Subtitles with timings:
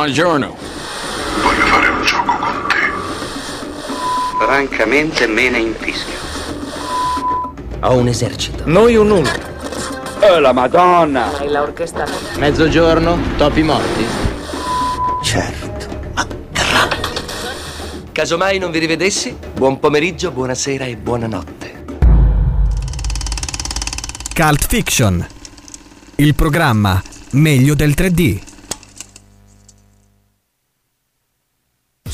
[0.00, 0.56] Buongiorno.
[1.42, 4.42] Voglio fare un gioco con te.
[4.42, 6.14] Francamente me ne infischio.
[7.80, 8.62] Ho un esercito.
[8.64, 9.30] Noi un uno.
[10.20, 11.36] Oh la madonna!
[11.36, 12.06] Hai l'orchestra.
[12.38, 14.06] Mezzogiorno, topi morti.
[15.22, 15.88] Certo.
[18.10, 21.84] Casomai non vi rivedessi, buon pomeriggio, buonasera e buonanotte.
[24.34, 25.26] Cult Fiction.
[26.14, 28.48] Il programma meglio del 3D.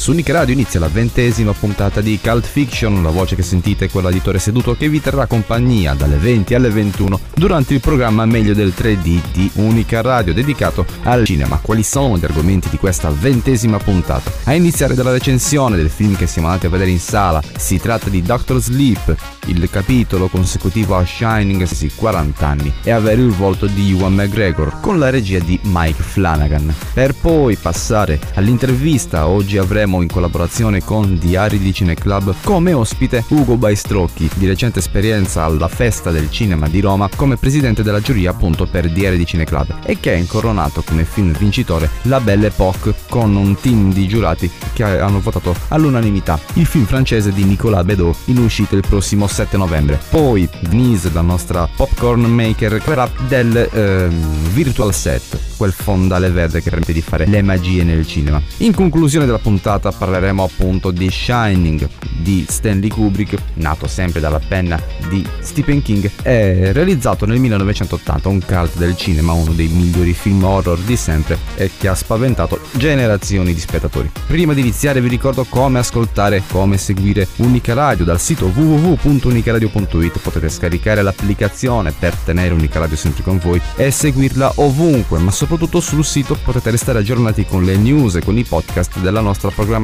[0.07, 3.91] Su Nick Radio inizia la ventesima puntata di Cult Fiction, la voce che sentite è
[3.91, 8.25] quella di Ettore Seduto che vi terrà compagnia dalle 20 alle 21 durante il programma
[8.25, 11.59] Meglio del 3D di Unica Radio dedicato al cinema.
[11.61, 14.31] Quali sono gli argomenti di questa ventesima puntata?
[14.45, 18.09] A iniziare dalla recensione del film che siamo andati a vedere in sala, si tratta
[18.09, 19.13] di Doctor Sleep,
[19.47, 24.79] il capitolo consecutivo a Shining sì 40 anni e avere il volto di Ewan McGregor
[24.81, 26.73] con la regia di Mike Flanagan.
[26.95, 33.57] Per poi passare all'intervista, oggi avremo in collaborazione con Diari di Cineclub come ospite Ugo
[33.57, 38.67] Baistrocchi, di recente esperienza alla Festa del Cinema di Roma come presidente della giuria appunto
[38.67, 43.37] per Diari di Cineclub e che ha incoronato come film vincitore La Belle Époque con
[43.37, 48.39] un team di giurati che hanno votato all'unanimità il film francese di Nicolas Bedeau in
[48.39, 50.01] uscita il prossimo 7 novembre.
[50.11, 56.71] Poi Denise, la nostra popcorn maker, parlerà del ehm, virtual set, quel fondale verde che
[56.71, 58.41] permette di fare le magie nel cinema.
[58.59, 61.89] In conclusione della puntata parleremo appunto di Shining
[62.27, 68.41] di Stanley Kubrick, nato sempre dalla penna di Stephen King, è realizzato nel 1980, un
[68.45, 73.55] cult del cinema, uno dei migliori film horror di sempre e che ha spaventato generazioni
[73.55, 74.11] di spettatori.
[74.27, 80.49] Prima di iniziare vi ricordo come ascoltare, come seguire Unica Radio dal sito www.unicaradio.it, potete
[80.49, 86.05] scaricare l'applicazione per tenere Unica Radio sempre con voi e seguirla ovunque, ma soprattutto sul
[86.05, 89.76] sito potete restare aggiornati con le news e con i podcast della nostra programmazione.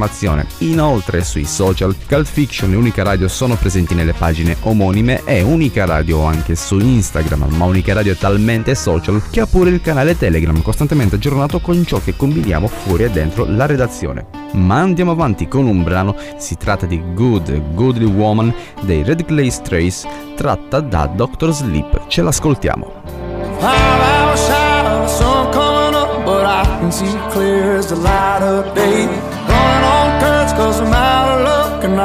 [0.59, 5.85] Inoltre sui social Cult Fiction e Unica Radio sono presenti nelle pagine omonime e Unica
[5.85, 10.17] Radio anche su Instagram, ma Unica Radio è talmente social che ha pure il canale
[10.17, 14.25] Telegram costantemente aggiornato con ciò che combiniamo fuori e dentro la redazione.
[14.53, 19.49] Ma andiamo avanti con un brano, si tratta di Good Goodly Woman dei Red Clay
[19.49, 22.07] Strays tratta da Doctor Sleep.
[22.07, 23.01] Ce l'ascoltiamo.
[23.59, 28.73] Five hour shadow, sun coming up, but I can see clear as the light of
[28.73, 29.32] day.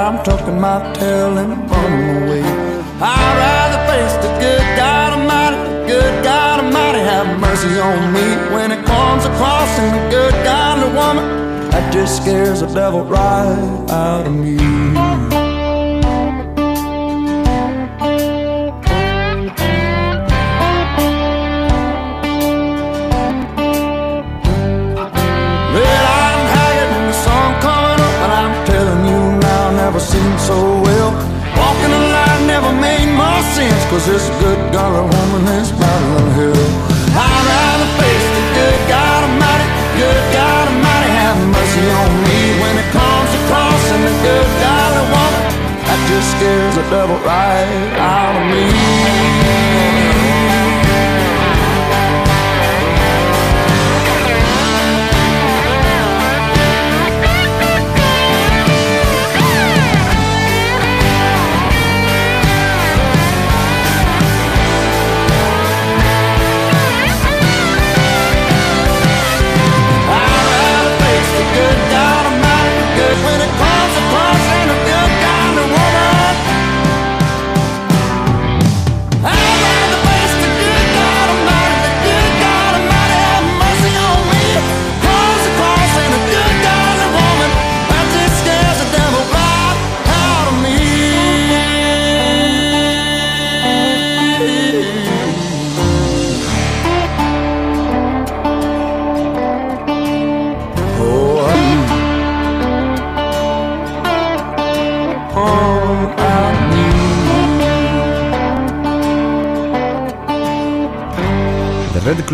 [0.08, 2.40] I'm tucking my tail and running away.
[2.42, 8.26] I'd rather face the good God Almighty, the good God Almighty, have mercy on me
[8.54, 11.68] when it comes across in the good godly woman.
[11.72, 15.37] That just scares the devil right out of me.
[33.98, 36.66] Cause this good golly woman is battling hell.
[37.18, 39.66] I'd rather face the good God Almighty,
[39.98, 45.04] good God Almighty, have mercy on me when it comes to crossing the good golly
[45.10, 45.42] woman.
[45.86, 49.97] That just scares the devil right out of me.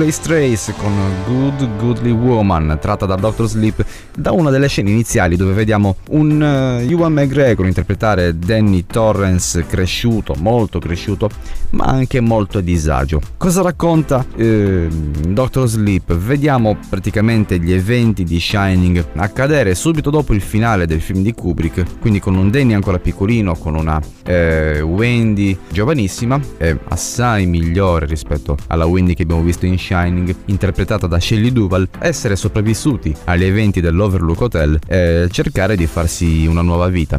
[0.04, 0.92] Clay Strays con
[1.26, 3.82] Good Goodly Woman tratta da Doctor Sleep
[4.14, 10.34] da una delle scene iniziali dove vediamo un uh, Ewan McGregor interpretare Danny Torrance cresciuto,
[10.36, 11.30] molto cresciuto,
[11.74, 13.20] ma anche molto disagio.
[13.36, 14.88] Cosa racconta eh,
[15.28, 16.14] Doctor Sleep?
[16.14, 22.00] Vediamo praticamente gli eventi di Shining accadere subito dopo il finale del film di Kubrick,
[22.00, 28.56] quindi con un Danny ancora piccolino, con una eh, Wendy giovanissima, e assai migliore rispetto
[28.68, 33.80] alla Wendy che abbiamo visto in Shining, interpretata da Shelley Duval, essere sopravvissuti agli eventi
[33.80, 37.18] dell'Overlook Hotel e cercare di farsi una nuova vita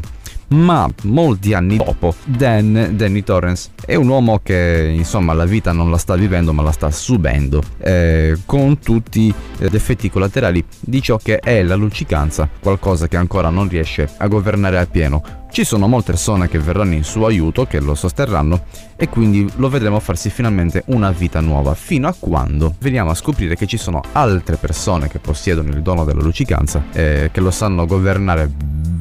[0.49, 5.89] ma molti anni dopo Dan, Danny Torrance, è un uomo che insomma la vita non
[5.89, 11.17] la sta vivendo ma la sta subendo, eh, con tutti gli effetti collaterali di ciò
[11.17, 15.43] che è la luccicanza, qualcosa che ancora non riesce a governare appieno.
[15.55, 18.63] Ci sono molte persone che verranno in suo aiuto, che lo sosterranno
[18.97, 23.55] e quindi lo vedremo farsi finalmente una vita nuova, fino a quando veniamo a scoprire
[23.55, 27.85] che ci sono altre persone che possiedono il dono della luccicanza, eh, che lo sanno
[27.85, 28.51] governare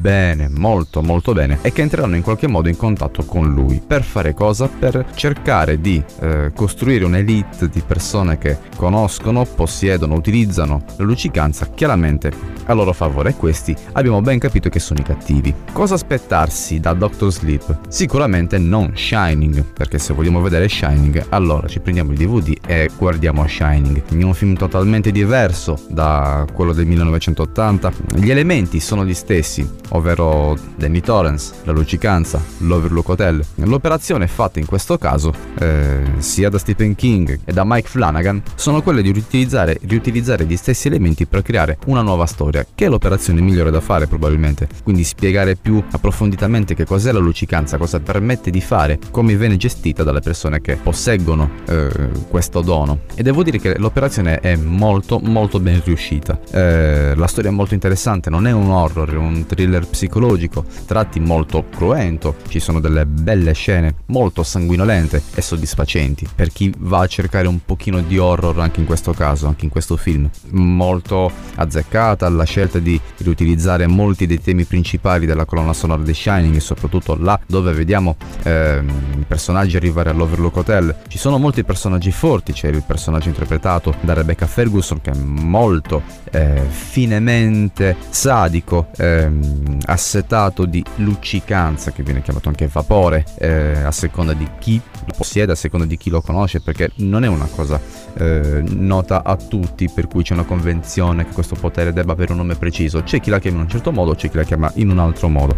[0.05, 3.81] bene, molto molto bene e che entreranno in qualche modo in contatto con lui.
[3.85, 4.67] Per fare cosa?
[4.67, 12.31] Per cercare di eh, costruire un'elite di persone che conoscono, possiedono, utilizzano la luccicanza chiaramente
[12.65, 15.51] a loro favore e questi abbiamo ben capito che sono i cattivi.
[15.71, 15.97] Cosa
[16.45, 17.79] aspettarsi da Doctor Sleep?
[17.87, 23.45] Sicuramente non Shining, perché se vogliamo vedere Shining allora ci prendiamo il DVD e guardiamo
[23.47, 24.03] Shining.
[24.05, 30.57] È un film totalmente diverso da quello del 1980, gli elementi sono gli stessi, ovvero
[30.75, 33.43] Danny Torrance, la luccicanza, l'Overlook Hotel.
[33.55, 38.81] L'operazione fatta in questo caso, eh, sia da Stephen King e da Mike Flanagan, sono
[38.81, 43.41] quelle di riutilizzare, riutilizzare gli stessi elementi per creare una nuova storia, che è l'operazione
[43.41, 44.67] migliore da fare probabilmente.
[44.83, 50.03] Quindi spiegare più approfonditamente che cos'è la luccicanza, cosa permette di fare, come viene gestita
[50.03, 53.01] dalle persone che posseggono eh, questo dono.
[53.15, 56.39] E devo dire che l'operazione è molto molto ben riuscita.
[56.51, 61.19] Eh, la storia è molto interessante, non è un horror, è un thriller psicologico, tratti
[61.19, 67.07] molto cruento, ci sono delle belle scene molto sanguinolente e soddisfacenti per chi va a
[67.07, 70.29] cercare un pochino di horror anche in questo caso, anche in questo film.
[70.51, 76.55] Molto azzeccata la scelta di riutilizzare molti dei temi principali della colonna sonora di Shining
[76.55, 78.89] e soprattutto là dove vediamo ehm,
[79.19, 80.95] i personaggi arrivare all'Overlook Hotel.
[81.07, 86.01] Ci sono molti personaggi forti, c'è il personaggio interpretato da Rebecca Ferguson che è molto
[86.31, 94.33] eh, finemente sadico, ehm, assetato di luccicanza, che viene chiamato anche vapore, eh, a seconda
[94.33, 97.79] di chi lo possiede, a seconda di chi lo conosce, perché non è una cosa
[98.17, 102.39] eh, nota a tutti, per cui c'è una convenzione che questo potere debba avere un
[102.39, 103.03] nome preciso.
[103.03, 105.27] C'è chi la chiama in un certo modo, c'è chi la chiama in un altro
[105.29, 105.57] modo.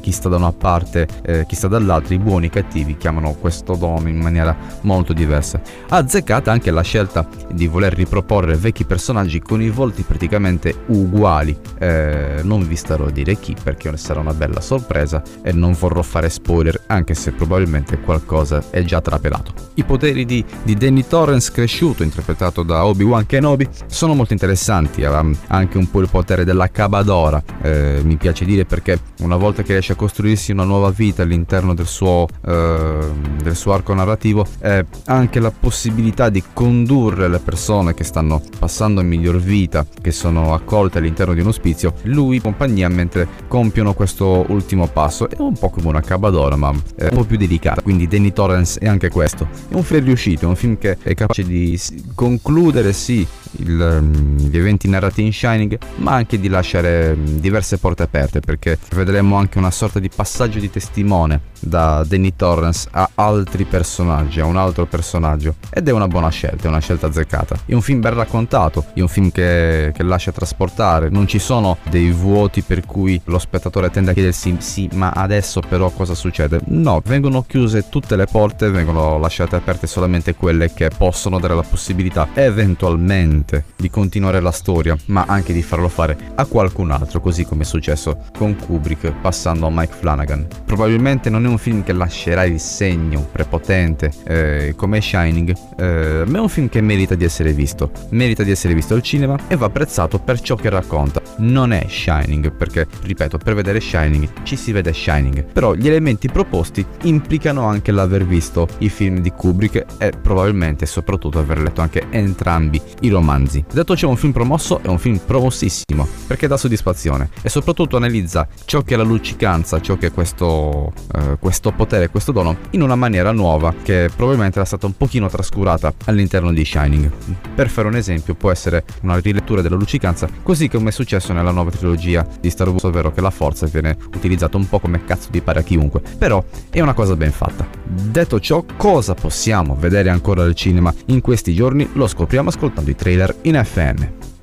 [0.00, 3.34] Chi sta da una parte, eh, chi sta dall'altra, i buoni e i cattivi chiamano
[3.34, 5.60] questo dono in maniera molto diversa.
[5.88, 11.56] Azzeccata anche la scelta di voler riproporre vecchi personaggi con i volti praticamente uguali.
[11.78, 16.02] Eh, non vi starò a dire chi perché sarà una bella sorpresa e non vorrò
[16.02, 19.52] fare spoiler anche se probabilmente qualcosa è già trapelato.
[19.74, 25.24] I poteri di, di Danny Torrance cresciuto, interpretato da Obi-Wan Kenobi, sono molto interessanti, ha
[25.48, 29.73] anche un po' il potere della Cabadora, eh, mi piace dire perché una volta che
[29.74, 32.98] riesce a costruirsi una nuova vita all'interno del suo, eh,
[33.42, 39.00] del suo arco narrativo, ha anche la possibilità di condurre le persone che stanno passando
[39.00, 44.44] in miglior vita, che sono accolte all'interno di un ospizio, lui compagnia mentre compiono questo
[44.48, 45.28] ultimo passo.
[45.28, 47.82] È un po' come una cabadora, ma è un po' più delicata.
[47.82, 49.48] Quindi Danny Torrance è anche questo.
[49.68, 51.78] È un film riuscito, è un film che è capace di
[52.14, 53.26] concludere sì
[53.58, 58.78] il, ehm, gli eventi narrati in Shining, ma anche di lasciare diverse porte aperte, perché
[58.90, 64.44] vedremo anche una sorta di passaggio di testimone da Danny Torrance a altri personaggi, a
[64.44, 65.56] un altro personaggio.
[65.70, 67.56] Ed è una buona scelta, è una scelta azzeccata.
[67.66, 71.78] È un film ben raccontato, è un film che, che lascia trasportare, non ci sono
[71.88, 76.60] dei vuoti per cui lo spettatore tende a chiedersi sì, ma adesso però cosa succede?
[76.66, 81.62] No, vengono chiuse tutte le porte, vengono lasciate aperte solamente quelle che possono dare la
[81.62, 87.44] possibilità eventualmente di continuare la storia, ma anche di farlo fare a qualcun altro, così
[87.44, 90.46] come è successo con Kubrick passando a Mike Flanagan.
[90.64, 96.38] Probabilmente non è un film che lascerà il segno prepotente eh, come Shining, eh, ma
[96.38, 99.56] è un film che merita di essere visto, merita di essere visto al cinema e
[99.56, 101.20] va apprezzato per ciò che racconta.
[101.38, 106.28] Non è Shining, perché ripeto, per vedere Shining ci si vede Shining, però gli elementi
[106.28, 112.06] proposti implicano anche l'aver visto i film di Kubrick e probabilmente soprattutto aver letto anche
[112.10, 113.64] entrambi i romanzi.
[113.72, 118.46] Detto ciò, un film promosso è un film promossissimo perché dà soddisfazione e soprattutto analizza
[118.64, 122.80] ciò che è la luccicanza, ciò che è questo, eh, questo potere, questo dono in
[122.80, 127.10] una maniera nuova che probabilmente era stata un pochino trascurata all'interno di Shining.
[127.54, 131.50] Per fare un esempio, può essere una rilettura della luccicanza, così come è successo nella
[131.50, 135.28] nuova trilogia di Star Wars, ovvero che la forza viene utilizzata un po' come cazzo
[135.30, 137.68] di pare a chiunque, però è una cosa ben fatta.
[137.84, 141.90] Detto ciò, cosa possiamo vedere ancora al cinema in questi giorni?
[141.92, 144.33] Lo scopriamo ascoltando i trailer in FN.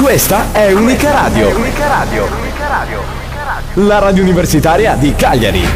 [0.00, 1.56] Questa è Unica Radio.
[1.56, 2.24] Unica Radio.
[2.24, 3.02] Unica Radio.
[3.86, 5.66] la radio universitaria di Cagliari.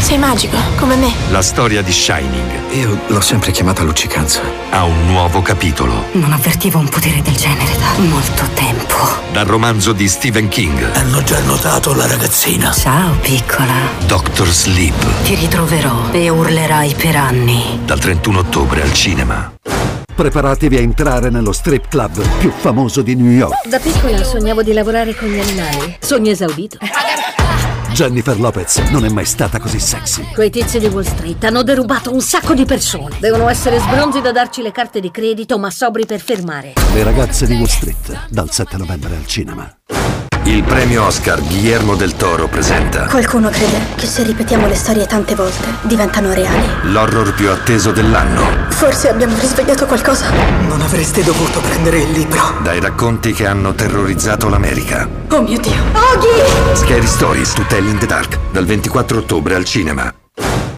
[0.00, 1.12] Sei magico, come me.
[1.30, 2.72] La storia di Shining.
[2.72, 4.40] Io l'ho sempre chiamata luccicanza.
[4.70, 6.06] Ha un nuovo capitolo.
[6.12, 8.96] Non avvertivo un potere del genere da molto tempo.
[9.32, 10.90] Dal romanzo di Stephen King.
[10.96, 12.72] Hanno già notato la ragazzina.
[12.72, 13.72] Ciao, piccola.
[14.06, 15.22] Doctor Sleep.
[15.22, 17.80] Ti ritroverò e urlerai per anni.
[17.84, 19.52] Dal 31 ottobre al cinema.
[20.14, 23.66] Preparatevi a entrare nello strip club più famoso di New York.
[23.66, 25.96] Da piccola sognavo di lavorare con gli animali.
[25.98, 26.78] Sogno esaudito.
[27.90, 30.24] Jennifer Lopez non è mai stata così sexy.
[30.32, 33.16] Quei tizi di Wall Street hanno derubato un sacco di persone.
[33.18, 36.74] Devono essere sbronzi da darci le carte di credito, ma sobri per fermare.
[36.92, 39.73] Le ragazze di Wall Street, dal 7 novembre al cinema.
[40.54, 45.34] Il premio Oscar Guillermo del Toro presenta Qualcuno crede che se ripetiamo le storie tante
[45.34, 46.64] volte diventano reali.
[46.92, 48.68] l'horror più atteso dell'anno.
[48.68, 50.30] Forse abbiamo risvegliato qualcosa.
[50.68, 52.40] Non avreste dovuto prendere il libro.
[52.62, 55.08] Dai racconti che hanno terrorizzato l'America.
[55.30, 55.72] Oh mio Dio.
[55.72, 56.76] Oghi!
[56.76, 58.38] Scary Stories to Tell in the Dark.
[58.52, 60.14] Dal 24 ottobre al cinema.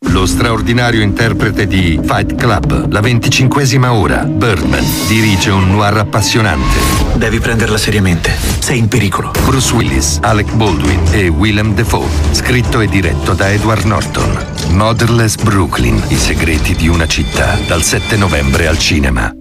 [0.09, 7.06] Lo straordinario interprete di Fight Club, la venticinquesima ora, Birdman, dirige un noir appassionante.
[7.17, 8.37] Devi prenderla seriamente.
[8.61, 9.31] Sei in pericolo.
[9.45, 12.07] Bruce Willis, Alec Baldwin e Willem Dafoe.
[12.33, 14.47] Scritto e diretto da Edward Norton.
[14.73, 17.57] Motherless Brooklyn, i segreti di una città.
[17.67, 19.33] Dal 7 novembre al cinema.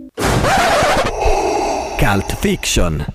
[1.97, 3.05] Cult Fiction.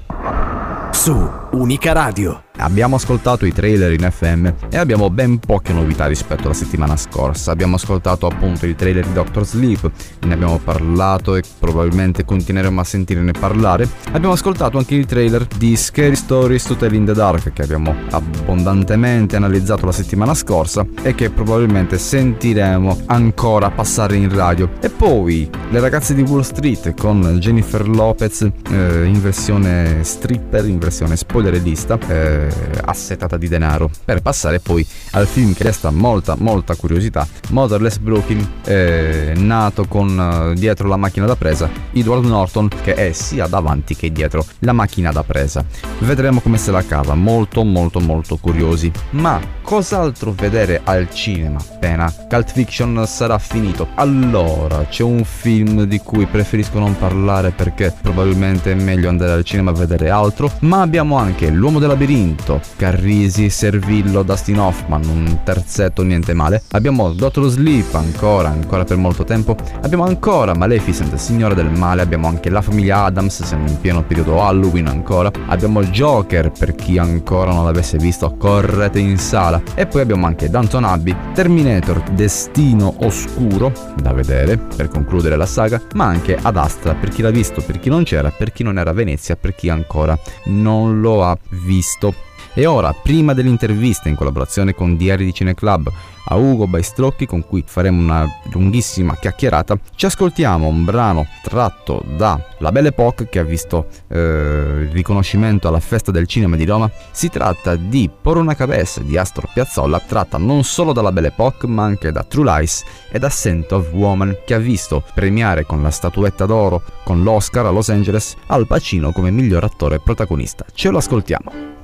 [0.91, 2.45] Su Unica Radio.
[2.61, 7.53] Abbiamo ascoltato i trailer in FM e abbiamo ben poche novità rispetto alla settimana scorsa.
[7.53, 9.91] Abbiamo ascoltato appunto il trailer di Doctor Sleep,
[10.21, 13.89] ne abbiamo parlato e probabilmente continueremo a sentirne parlare.
[14.13, 17.95] Abbiamo ascoltato anche il trailer di Scary Stories to Tell in the Dark che abbiamo
[18.11, 24.69] abbondantemente analizzato la settimana scorsa e che probabilmente sentiremo ancora passare in radio.
[24.81, 30.79] E poi le ragazze di Wall Street con Jennifer Lopez eh, in versione stripper, in
[30.79, 31.99] versione spoilerista.
[32.07, 32.49] Eh,
[32.85, 38.47] assetata di denaro per passare poi al film che resta molta molta curiosità Motherless Brooklyn
[38.65, 43.95] eh, nato con eh, dietro la macchina da presa Edward Norton che è sia davanti
[43.97, 45.65] che dietro la macchina da presa.
[46.01, 48.91] Vedremo come se la cava molto molto molto curiosi.
[49.11, 51.59] Ma cos'altro vedere al cinema?
[51.59, 53.89] Appena Cult Fiction sarà finito.
[53.95, 59.45] Allora c'è un film di cui preferisco non parlare perché probabilmente è meglio andare al
[59.45, 65.39] cinema a vedere altro ma abbiamo anche l'uomo del labirinto Carrisi, Servillo, Dustin Hoffman, un
[65.45, 66.63] terzetto niente male.
[66.73, 69.57] Abbiamo Dottor Sleep ancora, ancora per molto tempo.
[69.83, 72.03] Abbiamo ancora Maleficent, Signore del Male.
[72.03, 75.31] Abbiamo anche la famiglia Adams, siamo in pieno periodo Halloween ancora.
[75.47, 79.61] Abbiamo Joker, per chi ancora non l'avesse visto, correte in sala.
[79.75, 85.81] E poi abbiamo anche Downton Abbey, Terminator, Destino Oscuro, da vedere per concludere la saga,
[85.95, 88.79] ma anche Ad Astra, per chi l'ha visto, per chi non c'era, per chi non
[88.79, 92.15] era a Venezia, per chi ancora non lo ha visto.
[92.53, 95.91] E ora, prima dell'intervista in collaborazione con Diari di Cine Club
[96.25, 102.41] a Ugo Baistrocchi con cui faremo una lunghissima chiacchierata, ci ascoltiamo un brano tratto da
[102.59, 106.91] La Belle Époque che ha visto eh, il riconoscimento alla Festa del Cinema di Roma.
[107.11, 111.69] Si tratta di Por una cabeza di Astor Piazzolla, tratta non solo dalla Belle Époque
[111.69, 115.83] ma anche da True Lies e da Scent of Woman che ha visto premiare con
[115.83, 120.65] la statuetta d'oro con l'Oscar a Los Angeles Al Pacino come miglior attore protagonista.
[120.75, 121.80] Ce lo ascoltiamo.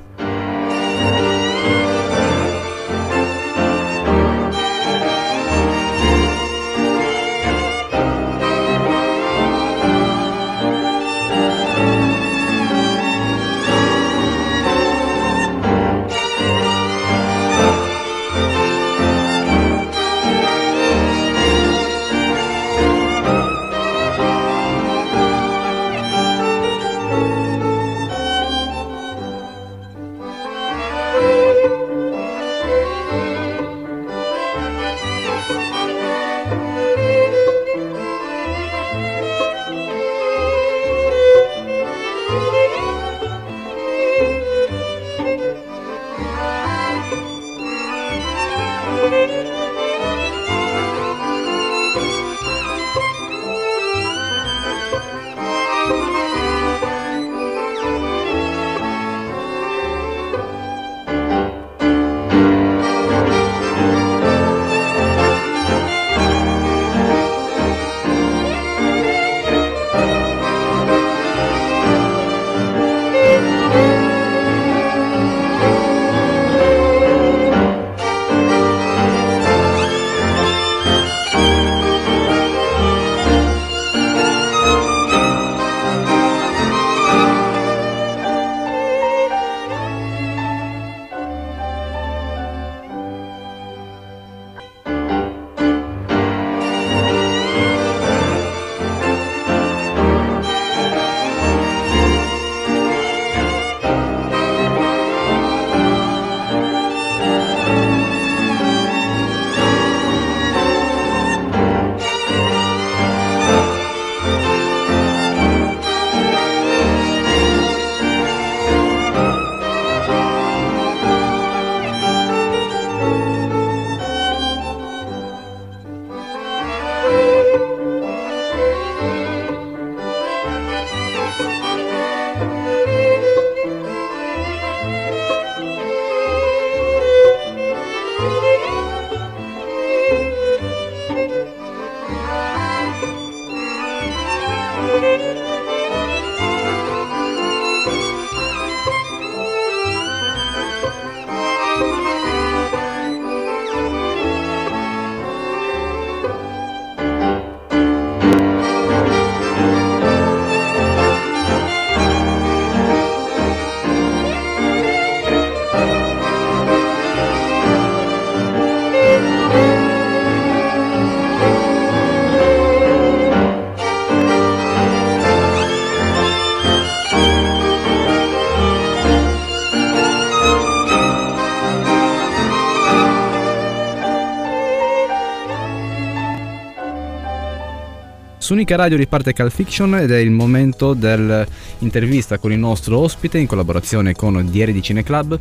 [188.46, 193.38] Su Unica Radio riparte Cal Fiction ed è il momento dell'intervista con il nostro ospite
[193.38, 195.36] in collaborazione con Dieri di Cineclub.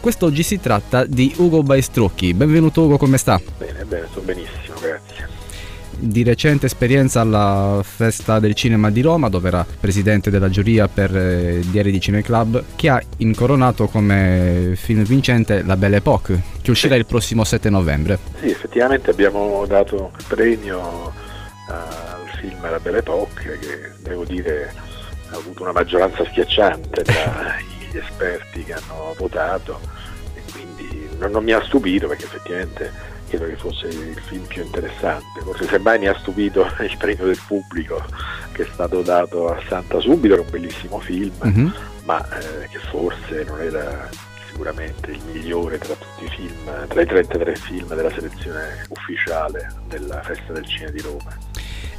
[0.00, 2.32] Quest'oggi si tratta di Ugo Baistrucchi.
[2.32, 3.40] Benvenuto Ugo, come sta?
[3.58, 5.28] Bene, bene, sto benissimo, grazie.
[5.98, 11.10] Di recente esperienza alla Festa del Cinema di Roma, dove era presidente della giuria per
[11.16, 16.94] eh, Diari di Cineclub, che ha incoronato come film vincente La Belle Époque, che uscirà
[16.94, 18.16] il prossimo 7 novembre.
[18.38, 21.10] Sì, effettivamente abbiamo dato premio
[21.66, 22.03] al
[22.48, 24.72] film La Belle Époque, che devo dire
[25.30, 27.56] ha avuto una maggioranza schiacciante tra
[27.90, 29.80] gli esperti che hanno votato
[30.34, 32.92] e quindi non, non mi ha stupito perché effettivamente
[33.28, 35.40] credo che fosse il film più interessante.
[35.42, 38.04] Forse semmai mi ha stupito il premio del pubblico
[38.52, 41.74] che è stato dato a Santa Subito, era un bellissimo film, Mhm.
[42.04, 44.08] ma eh, che forse non era
[44.50, 50.22] sicuramente il migliore tra tutti i film, tra i 33 film della selezione ufficiale della
[50.22, 51.36] Festa del Cinema di Roma.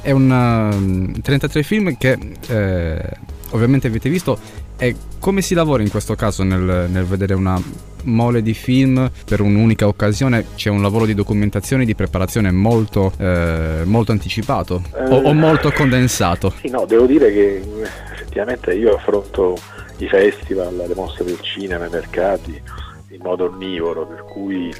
[0.06, 2.16] È un um, 33 film che
[2.46, 3.10] eh,
[3.50, 4.38] ovviamente avete visto
[4.78, 7.60] e come si lavora in questo caso nel, nel vedere una
[8.04, 10.44] mole di film per un'unica occasione?
[10.54, 15.72] C'è un lavoro di documentazione e di preparazione molto, eh, molto anticipato o, o molto
[15.72, 16.54] condensato?
[16.60, 19.58] Sì, no, devo dire che eh, effettivamente io affronto
[19.96, 22.62] i festival, le mostre del cinema, i mercati
[23.08, 24.72] in modo onnivoro, per cui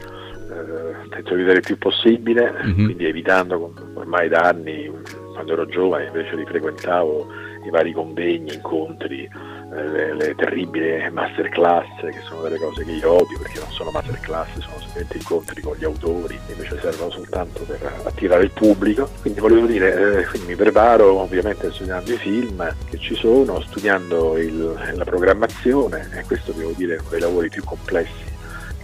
[0.57, 2.85] eh, tento di vedere il più possibile, Mhm.
[2.85, 4.91] quindi evitando ormai da anni,
[5.33, 7.27] quando ero giovane invece li frequentavo
[7.67, 13.11] i vari convegni, incontri, eh, le, le terribili masterclass che sono delle cose che io
[13.11, 17.81] odio perché non sono masterclass, sono semplicemente incontri con gli autori, invece servono soltanto per
[18.05, 19.11] attirare il pubblico.
[19.21, 24.39] Quindi volevo dire, eh, quindi mi preparo ovviamente studiando i film che ci sono, studiando
[24.39, 28.35] il- la programmazione e questo devo dire è uno dei lavori più complessi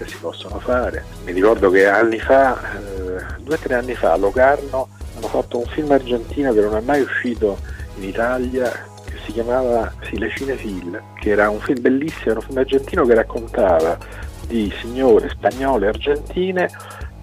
[0.03, 1.05] che si possono fare.
[1.25, 5.59] Mi ricordo che anni fa, eh, due o tre anni fa a Locarno hanno fatto
[5.59, 7.59] un film argentino che non è mai uscito
[7.97, 8.71] in Italia
[9.05, 13.05] che si chiamava sì, Le Cinefil, che era un film bellissimo, era un film argentino
[13.05, 13.99] che raccontava
[14.47, 16.69] di signore spagnole argentine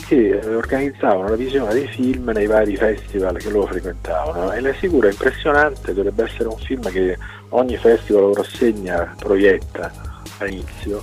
[0.08, 4.72] che eh, organizzavano la visione dei film nei vari festival che loro frequentavano e le
[4.72, 7.18] assicuro è impressionante, dovrebbe essere un film che
[7.50, 9.92] ogni festival o rassegna proietta
[10.40, 11.02] all'inizio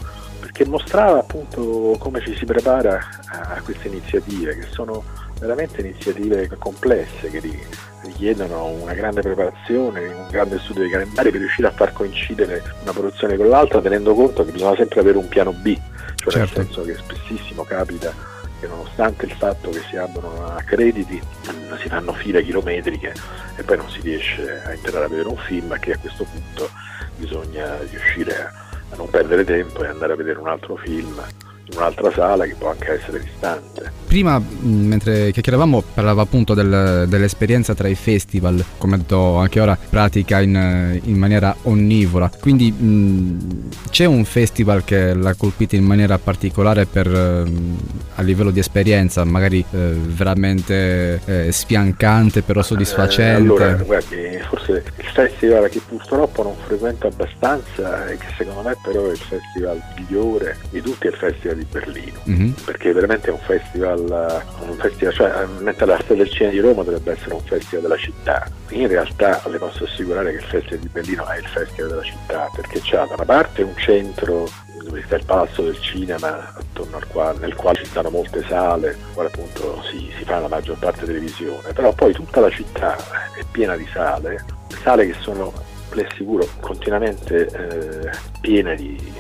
[0.57, 5.05] perché mostrava appunto come ci si prepara a queste iniziative che sono
[5.38, 7.66] veramente iniziative complesse che ri-
[8.05, 12.92] richiedono una grande preparazione, un grande studio dei calendari per riuscire a far coincidere una
[12.92, 15.79] produzione con l'altra tenendo conto che bisogna sempre avere un piano B,
[16.14, 16.38] cioè Certo.
[16.38, 18.14] nel senso che spessissimo capita
[18.59, 23.12] che nonostante il fatto che si abbiano a crediti mm, si fanno file chilometriche
[23.57, 26.25] e poi non si riesce a entrare a vedere un film e che a questo
[26.25, 26.71] punto
[27.19, 28.66] bisogna riuscire a
[28.97, 31.23] non perdere tempo e andare a vedere un altro film
[31.69, 33.93] in un'altra sala che può anche essere distante.
[34.07, 39.61] Prima, mh, mentre chiacchieravamo, parlava appunto del- dell'esperienza tra i festival, come ho detto anche
[39.61, 42.31] ora, pratica in, eh, in maniera onnivora.
[42.41, 47.79] Quindi mh, c'è un festival che l'ha colpita in maniera particolare per, ehm,
[48.15, 53.33] a livello di esperienza, magari eh, veramente eh, sfiancante, però soddisfacente.
[53.33, 58.77] Eh, allora, guardi, forse il festival che purtroppo non frequento abbastanza e che secondo me
[58.83, 62.21] però è il festival migliore di tutti è il Festival di Berlino.
[62.25, 62.55] Mhm.
[62.64, 66.83] Perché veramente è un festival, un festival cioè mentre la Festa del Cinema di Roma
[66.83, 68.47] dovrebbe essere un festival della città.
[68.71, 72.51] In realtà le posso assicurare che il Festival di Berlino è il festival della città
[72.55, 74.49] perché c'ha da una parte un centro
[74.87, 78.97] dove sta il palazzo del cinema attorno al quale, nel quale ci stanno molte sale,
[79.14, 82.97] quale appunto si, si fa la maggior parte televisione, però poi tutta la città
[83.35, 84.45] è piena di sale,
[84.83, 85.53] sale che sono,
[85.92, 89.12] le assicuro, continuamente eh, piene di,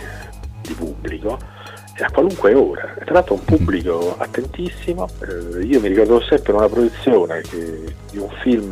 [0.60, 1.38] di pubblico
[2.04, 2.94] a qualunque ora.
[3.04, 5.08] Tra l'altro un pubblico attentissimo.
[5.22, 8.70] Eh, io mi ricordo sempre una proiezione che- di un film,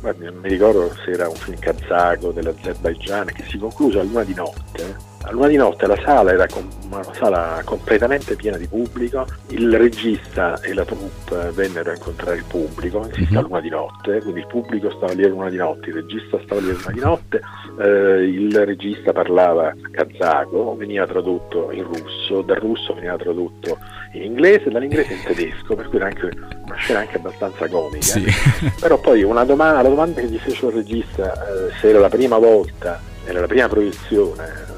[0.00, 4.24] guardi, non mi ricordo se era un film kazako dell'Azerbaigian, che si concluse a luna
[4.24, 5.12] di notte.
[5.26, 9.76] A luna di notte la sala era com- una sala completamente piena di pubblico, il
[9.76, 14.40] regista e la troupe vennero a incontrare il pubblico, insisto a luna di notte, quindi
[14.40, 17.00] il pubblico stava lì a luna di notte, il regista stava lì a luna di
[17.00, 17.40] notte,
[17.80, 23.78] eh, il regista parlava kazako, veniva tradotto in russo, dal russo veniva tradotto
[24.12, 26.30] in inglese, dall'inglese in tedesco, per cui era anche
[26.66, 28.04] una scena anche abbastanza comica.
[28.04, 28.24] Sì.
[28.78, 32.10] Però poi una domanda, la domanda che gli fece il regista, eh, se era la
[32.10, 34.73] prima volta, era la prima proiezione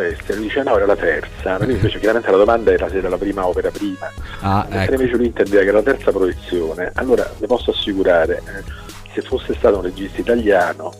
[0.00, 2.88] al festival, lui dice no, era la terza, ma lui invece chiaramente la domanda era
[2.88, 4.10] se era la prima opera prima.
[4.40, 4.94] Ah, Mentre ecco.
[4.94, 9.54] invece lui intendeva che era la terza proiezione, allora le posso assicurare, eh, se fosse
[9.54, 10.92] stato un regista italiano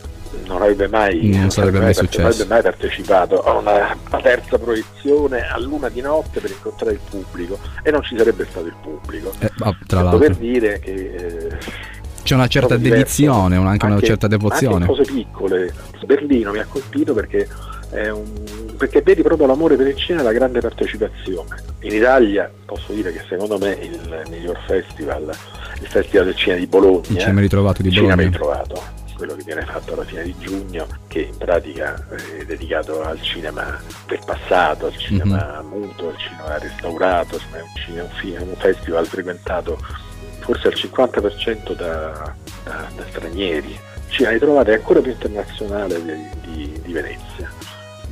[0.45, 2.21] non avrebbe mai, Non sarebbe mai successo.
[2.21, 6.93] non avrebbe mai partecipato a una, una terza proiezione a luna di notte per incontrare
[6.93, 9.31] il pubblico e non ci sarebbe stato il pubblico.
[9.39, 10.33] Eh, ah, tra per l'altro.
[10.39, 11.57] dire che eh,
[12.23, 14.85] C'è una certa dedizione, un- anche una certa devozione.
[14.85, 15.73] Anche cose piccole.
[16.05, 17.47] Berlino mi ha colpito perché,
[18.09, 21.55] un- perché vedi proprio l'amore per il cinema e la grande partecipazione.
[21.81, 25.31] In Italia posso dire che secondo me il miglior festival,
[25.81, 28.31] il Festival del Cinema di Bologna, Il cinema ritrovato di il cinema Bologna.
[28.37, 28.81] ritrovato,
[29.15, 32.05] quello che viene fatto alla fine di giugno, che in pratica
[32.39, 35.67] è dedicato al cinema del passato, al cinema Mhm.
[35.69, 39.77] muto, al cinema restaurato, è un, cinema- un fi- un festival frequentato
[40.39, 43.79] forse al 50% da, da- da stranieri.
[44.09, 47.49] Cinema ritrovato è ancora più internazionale di, di- di Venezia.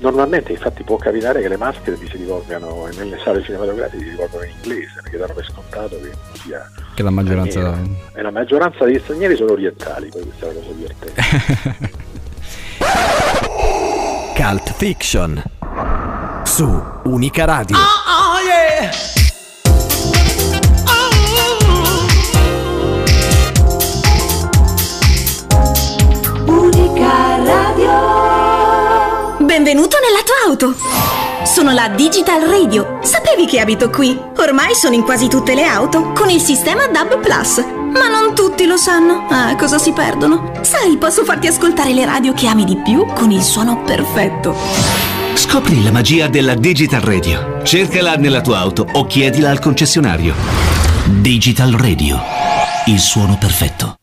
[0.02, 4.44] Normalmente infatti può capitare che le maschere ti si rivolgano nelle sale cinematografiche si rivolgono
[4.46, 7.78] in inglese perché danno per scontato che non sia Che la maggioranza.
[8.14, 12.00] e la maggioranza degli stranieri sono orientali, poi questa è la cosa divertente.
[14.36, 15.44] Cult Fiction.
[16.46, 17.78] Su Unica Radio.
[17.78, 18.90] Oh yeah.
[26.48, 28.20] Unica Radio.
[29.52, 31.44] Benvenuto nella tua auto.
[31.44, 33.00] Sono la Digital Radio.
[33.04, 34.18] Sapevi che abito qui?
[34.38, 37.58] Ormai sono in quasi tutte le auto con il sistema DAB Plus.
[37.58, 39.28] Ma non tutti lo sanno.
[39.30, 40.54] Ah, cosa si perdono?
[40.62, 44.56] Sai, posso farti ascoltare le radio che ami di più con il suono perfetto.
[45.34, 47.60] Scopri la magia della Digital Radio.
[47.64, 50.34] Cercala nella tua auto o chiedila al concessionario.
[51.20, 52.22] Digital Radio.
[52.86, 54.01] Il suono perfetto.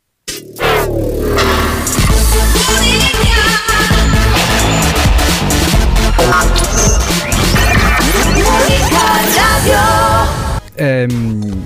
[10.78, 11.64] Ehm,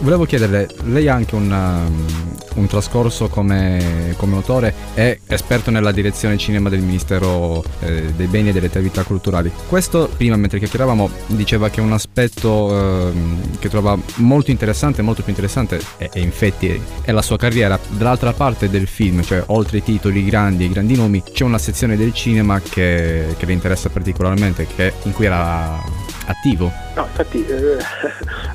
[0.00, 2.04] volevo chiederle, lei ha anche un, um,
[2.56, 8.48] un trascorso come, come autore, è esperto nella direzione cinema del Ministero eh, dei Beni
[8.48, 9.52] e delle Attività Culturali.
[9.68, 12.70] Questo, prima mentre chiacchieravamo, diceva che un aspetto
[13.08, 17.78] ehm, che trova molto interessante, molto più interessante, e, e infatti è la sua carriera.
[17.88, 21.96] Dall'altra parte del film, cioè oltre i titoli grandi e grandi nomi, c'è una sezione
[21.96, 25.80] del cinema che, che le interessa particolarmente, che- in cui era
[26.26, 26.72] attivo.
[26.94, 27.76] No, infatti eh,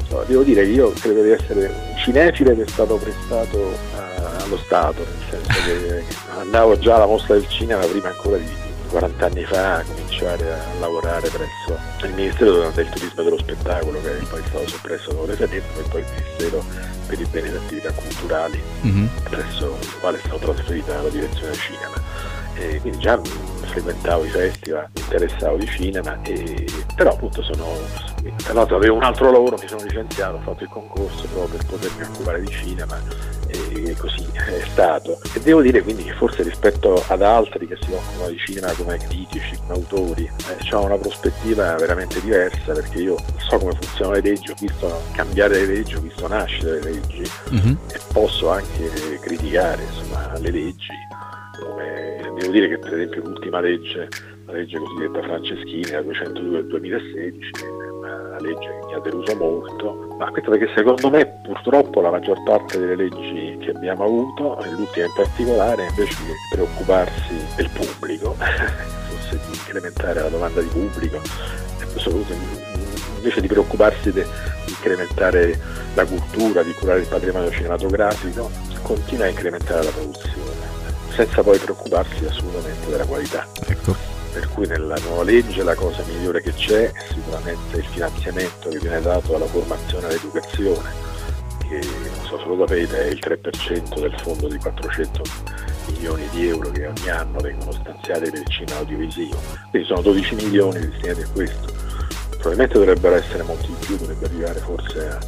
[0.10, 4.44] no, devo dire che io credo di essere un cinefile che è stato prestato eh,
[4.44, 6.04] allo Stato, nel senso che
[6.40, 10.80] andavo già alla mostra del cinema prima ancora di 40 anni fa a cominciare a
[10.80, 11.78] lavorare presso
[12.08, 15.90] il Ministero del Turismo e dello Spettacolo che è poi stato soppresso dopo referendum e
[15.90, 16.64] poi il Ministero
[17.06, 18.62] per i beni e le attività culturali
[19.30, 21.94] presso il quale è stata trasferita la direzione del cinema.
[22.60, 23.20] E quindi già
[23.70, 27.66] frequentavo i festival, mi interessavo di cinema, e, però appunto sono,
[28.38, 31.66] tra l'altro avevo un altro lavoro, mi sono licenziato, ho fatto il concorso proprio per
[31.66, 32.98] potermi occupare di cinema
[33.48, 35.20] e così è stato.
[35.34, 38.98] E devo dire quindi che forse rispetto ad altri che si occupano di cinema come
[38.98, 44.22] critici, come autori, eh, ho una prospettiva veramente diversa perché io so come funzionano le
[44.22, 49.84] leggi, ho visto cambiare le leggi, ho visto nascere le leggi e posso anche criticare
[49.84, 50.88] insomma, le leggi.
[51.60, 54.08] Come, devo dire che per esempio l'ultima legge,
[54.46, 59.36] la legge cosiddetta Franceschini, la 202 del 2016, è una legge che mi ha deluso
[59.36, 64.58] molto, ma questo perché secondo me purtroppo la maggior parte delle leggi che abbiamo avuto,
[64.72, 71.18] l'ultima in particolare, invece di preoccuparsi del pubblico, forse di incrementare la domanda di pubblico,
[71.18, 72.34] e soprattutto
[73.18, 74.24] invece di preoccuparsi di
[74.68, 75.60] incrementare
[75.94, 78.50] la cultura, di curare il patrimonio cinematografico,
[78.82, 80.69] continua a incrementare la produzione,
[81.20, 83.46] senza poi preoccuparsi assolutamente della qualità.
[84.32, 88.78] Per cui nella nuova legge la cosa migliore che c'è è sicuramente il finanziamento che
[88.78, 90.90] viene dato alla formazione e all'educazione,
[91.68, 91.82] che
[92.16, 95.24] non so se lo sapete è il 3% del fondo di 400
[95.88, 99.38] milioni di euro che ogni anno vengono stanziati per il cinema audiovisivo.
[99.72, 101.74] Quindi sono 12 milioni destinati a questo.
[102.30, 105.20] Probabilmente dovrebbero essere molti di più, dovrebbe arrivare forse a,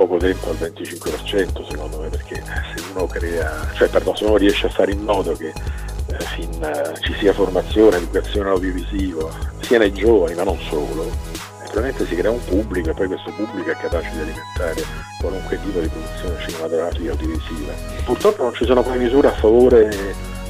[0.00, 2.42] poco tempo al 25% secondo me, perché
[2.74, 6.50] se uno crea, cioè pardon, se uno riesce a fare in modo che eh, fin,
[6.62, 12.14] eh, ci sia formazione, educazione audiovisivo, sia nei giovani ma non solo, eh, probabilmente si
[12.14, 14.82] crea un pubblico e poi questo pubblico è capace di alimentare
[15.20, 17.72] qualunque tipo di produzione cinematografica audiovisiva.
[18.06, 19.88] Purtroppo non ci sono poi misure a favore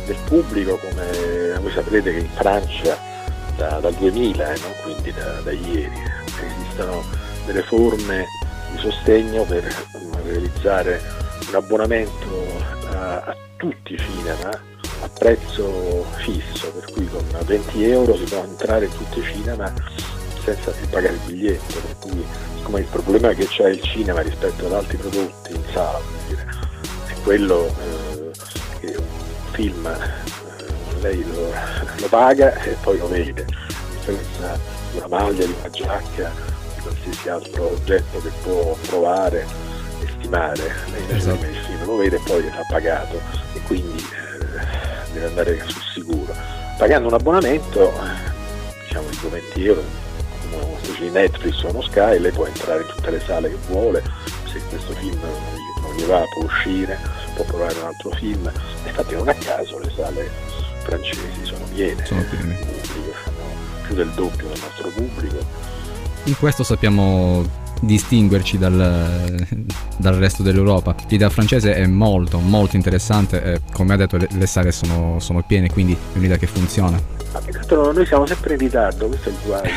[0.06, 2.96] del pubblico come voi saprete che in Francia
[3.56, 5.90] da- dal 2000, eh, non quindi da, da ieri,
[6.40, 7.02] esistono
[7.46, 8.26] delle forme
[8.72, 9.64] di sostegno per
[10.24, 11.00] realizzare
[11.48, 12.46] un abbonamento
[12.90, 14.68] a, a tutti i cinema
[15.02, 19.72] a prezzo fisso, per cui con 20 euro si può entrare in tutti i cinema
[20.44, 22.24] senza più pagare il biglietto, per cui
[22.56, 26.46] siccome il problema che c'è il cinema rispetto ad altri prodotti in sala dire,
[27.06, 28.30] è quello eh,
[28.80, 31.52] che un film eh, lei lo,
[31.98, 34.58] lo paga e poi lo vede, a differenza
[34.90, 36.32] di una maglia, una giacca,
[36.82, 39.46] qualsiasi altro oggetto che può provare
[40.02, 40.06] e
[40.90, 41.36] lei invece Esatto.
[41.66, 43.20] film lo vede e poi ha pagato
[43.54, 46.34] e quindi eh, deve andare sul sicuro.
[46.78, 49.82] Pagando un abbonamento, eh, diciamo di 20 euro,
[50.50, 53.48] come una specie di Netflix o uno Sky, lei può entrare in tutte le sale
[53.50, 54.02] che vuole,
[54.50, 56.98] se questo film non gli, va può uscire,
[57.34, 58.50] può provare un altro film.
[58.86, 60.30] Infatti non a caso le sale
[60.82, 62.54] francesi sono piene, Sono piene.
[62.54, 63.12] pubblico,
[63.86, 65.68] più del doppio del nostro pubblico.
[66.24, 69.46] In questo sappiamo distinguerci dal,
[69.96, 70.94] dal resto dell'Europa.
[71.08, 75.42] L'idea francese è molto, molto interessante e come ha detto le, le sale sono, sono
[75.42, 77.00] piene, quindi è un'idea che funziona.
[77.32, 79.70] Ma noi siamo sempre in ritardo, questo è il guaio.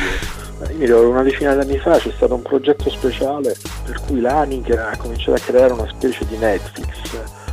[0.58, 4.20] Ma Io mi ricordo una decina d'anni fa c'è stato un progetto speciale per cui
[4.20, 6.88] l'Anic ha cominciato a creare una specie di Netflix.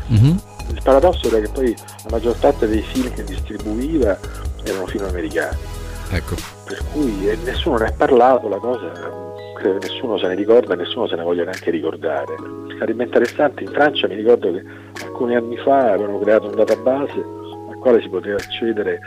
[0.08, 0.42] Mhm.
[0.70, 4.18] Il paradosso era che poi la maggior parte dei film che distribuiva
[4.64, 5.58] erano film americani,
[6.14, 6.36] Ecco.
[6.66, 8.92] per cui eh, nessuno ne ha parlato, la cosa
[9.56, 12.36] credo che nessuno se ne ricorda nessuno se ne voglia neanche ricordare.
[12.80, 14.64] Sarebbe interessante, in Francia mi ricordo che
[15.04, 17.14] alcuni anni fa avevano creato un database
[17.70, 19.00] al quale si poteva accedere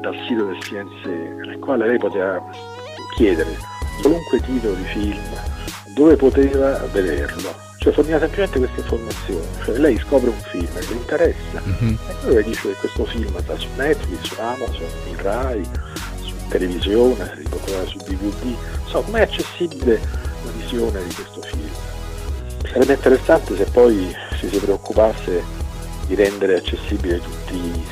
[0.00, 1.06] dal sito del CNC,
[1.46, 2.42] nel quale lei poteva
[3.16, 3.56] chiedere
[4.02, 5.18] qualunque titolo di film,
[5.94, 7.54] dove poteva vederlo.
[7.78, 11.98] Cioè forniva semplicemente queste informazioni, cioè lei scopre un film che le interessa Mhm.
[12.08, 15.68] e poi le dice che questo film sta su Netflix, su Amazon, in Rai,
[16.52, 18.54] televisione, si può trovare su DVD,
[18.86, 19.98] so com'è accessibile
[20.44, 21.70] la visione di questo film.
[22.70, 25.42] Sarebbe interessante se poi ci si preoccupasse
[26.06, 27.82] di rendere accessibili tutti i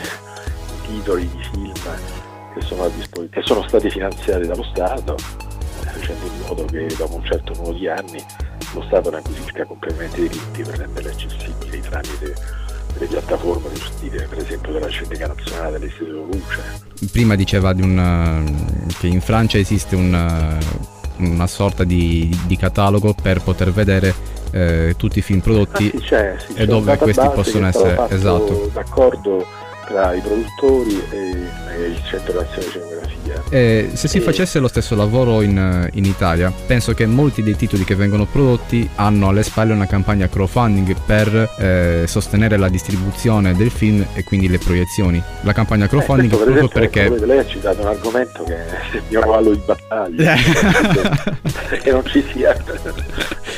[0.86, 1.72] titoli di film
[2.54, 6.86] che sono, a dispo- che sono stati finanziati dallo Stato, eh, facendo in modo che
[6.96, 8.22] dopo un certo numero di anni
[8.74, 12.34] lo Stato ne acquisisca completamente i diritti per renderli accessibili tramite
[12.92, 16.62] delle piattaforme di stile, per esempio della Cineteca Nazionale dell'Istituto Luce.
[17.12, 22.56] Prima diceva di un, eh, che in Francia esiste un, eh, una sorta di, di
[22.56, 24.14] catalogo per poter vedere
[24.52, 27.96] eh, tutti i film prodotti Ah, sì, c'è, sì, c'è e dove questi possono essere
[28.08, 28.70] esatto.
[28.72, 29.46] d'accordo
[29.86, 31.16] tra i produttori e,
[31.76, 32.99] e il Centro Nazionale di
[33.48, 33.58] Cinematografia.
[33.58, 37.56] E se si E- facesse lo stesso lavoro in, in Italia, penso che molti dei
[37.56, 43.54] titoli che vengono prodotti hanno alle spalle una campagna crowdfunding per eh, sostenere la distribuzione
[43.54, 45.22] del film e quindi le proiezioni.
[45.42, 48.44] La campagna crowdfunding Eh, questo, per proprio esempio, perché ecco, lei ha citato un argomento
[48.44, 50.34] che è il mio cavallo di battaglia
[51.82, 52.56] che non ci sia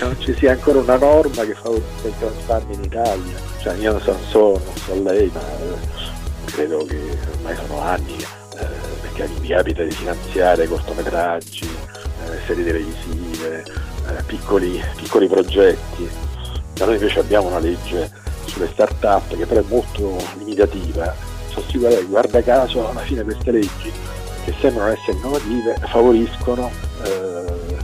[0.00, 4.00] non ci sia ancora una norma che favorisca il crowdfunding in Italia cioè io non
[4.00, 6.98] so, non so, non so lei ma eh, credo che
[7.36, 8.16] ormai sono anni
[8.58, 13.64] eh, perché mi capita di finanziare cortometraggi eh, serie televisive
[14.08, 16.08] eh, piccoli, piccoli progetti
[16.74, 18.10] da noi invece abbiamo una legge
[18.46, 21.14] sulle start-up che però è molto limitativa
[21.68, 23.92] sicuro che guarda caso alla fine queste leggi
[24.44, 26.70] che sembrano essere innovative favoriscono
[27.04, 27.76] eh,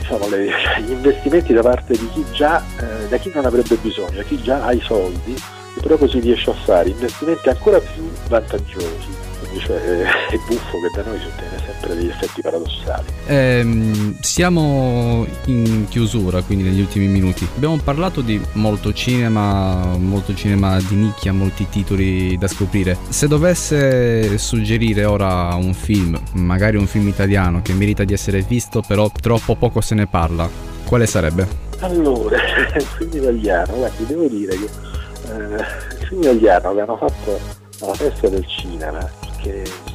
[0.00, 0.50] diciamo, le-
[0.84, 4.64] gli investimenti da parte di chi già eh, da chi non avrebbe bisogno, chi già
[4.64, 9.27] ha i soldi e però così riesce a fare investimenti ancora più vantaggiosi.
[9.56, 13.06] Cioè, eh, è buffo che da noi si ottiene sempre degli effetti paradossali.
[13.26, 17.48] Ehm, siamo in chiusura, quindi negli ultimi minuti.
[17.56, 22.96] Abbiamo parlato di molto cinema, molto cinema di nicchia, molti titoli da scoprire.
[23.08, 28.82] Se dovesse suggerire ora un film, magari un film italiano che merita di essere visto,
[28.86, 30.48] però troppo poco se ne parla,
[30.84, 31.66] quale sarebbe?
[31.80, 32.36] Allora,
[32.74, 34.68] il film italiano, guardi, devo dire che
[35.32, 35.54] eh,
[36.00, 37.38] il film italiano che hanno fatto
[37.80, 39.08] alla festa del cinema,
[39.48, 39.88] che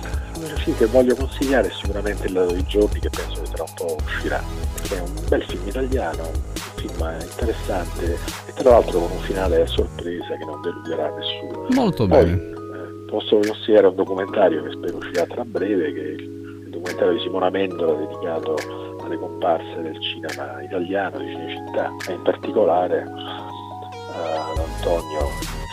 [0.63, 3.73] film che voglio consigliare è sicuramente Il lato dei giorni, che penso che tra un
[3.75, 4.41] po' uscirà.
[4.89, 6.41] È un bel film italiano, un
[6.75, 11.67] film interessante e tra l'altro con un finale a sorpresa che non deluderà nessuno.
[11.69, 12.41] Molto Poi, bene.
[12.41, 17.19] eh, posso consigliare un documentario che spero uscirà tra breve, che è il documentario di
[17.19, 18.55] Simona Mendola dedicato
[19.03, 25.27] alle comparse del cinema italiano di Cinecittà e in particolare ad Antonio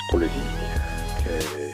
[0.08, 0.68] Spoletini,
[1.22, 1.69] che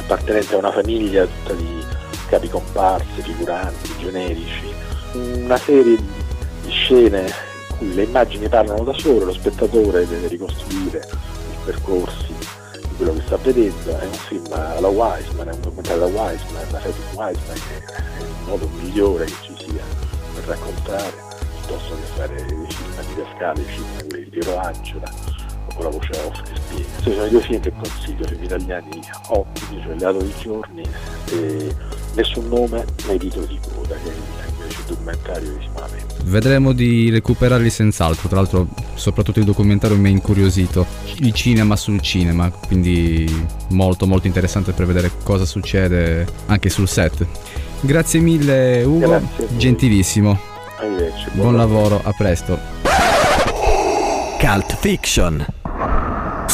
[0.00, 1.84] appartenente a una famiglia tutta di
[2.28, 4.72] capi comparse, figuranti, generici,
[5.12, 10.98] una serie di scene in cui le immagini parlano da sole, lo spettatore deve ricostruire
[10.98, 16.04] i percorsi di quello che sta vedendo, è un film alla Wiseman, è un documentario
[16.04, 19.82] alla Wiseman, la Freddy Wiseman che è il modo migliore che ci sia
[20.34, 21.12] per raccontare,
[21.58, 26.10] piuttosto che fare dei film di Pascale, i film di Piero Angela con la voce
[26.24, 26.88] off che spiega.
[26.90, 30.82] Questi sono i due film che consiglio, film italiani ottimi, cioè Leato di giorni
[31.32, 31.74] e
[32.14, 35.88] Nessun nome nei titoli di coda, che è invece il documentario di Mendola.
[36.24, 40.86] Vedremo di recuperarli senz'altro, tra l'altro soprattutto il documentario mi ha incuriosito,
[41.18, 47.24] il cinema sul cinema, quindi molto molto interessante per vedere cosa succede anche sul set.
[47.80, 50.38] Grazie mille Ugo, Grazie gentilissimo,
[50.78, 51.30] Arrivederci.
[51.32, 52.58] buon lavoro, a presto.
[54.38, 55.59] Cult Fiction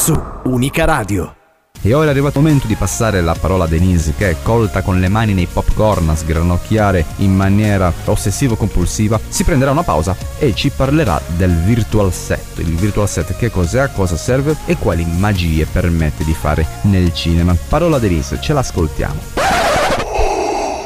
[0.07, 1.35] su Unica Radio.
[1.83, 5.01] E ora è arrivato il momento di passare la parola a Denise che, colta con
[5.01, 10.71] le mani nei popcorn a sgranocchiare in maniera ossessivo-compulsiva, si prenderà una pausa e ci
[10.71, 12.59] parlerà del virtual set.
[12.59, 17.13] Il virtual set che cos'è, a cosa serve e quali magie permette di fare nel
[17.13, 17.57] cinema.
[17.69, 19.19] Parola a Denise, ce l'ascoltiamo.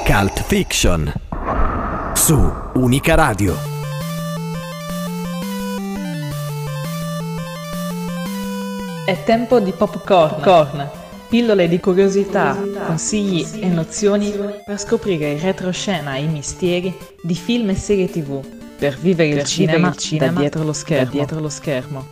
[0.06, 1.12] Cult Fiction
[2.14, 3.69] su Unica Radio.
[9.04, 10.88] È tempo di popcorn, corn,
[11.28, 14.32] pillole di curiosità, consigli e nozioni
[14.64, 18.44] per scoprire in retroscena i misteri di film e serie tv,
[18.78, 21.04] per vivere, il, cinema il cinema da dietro lo schermo.
[21.04, 22.06] Da dietro lo schermo.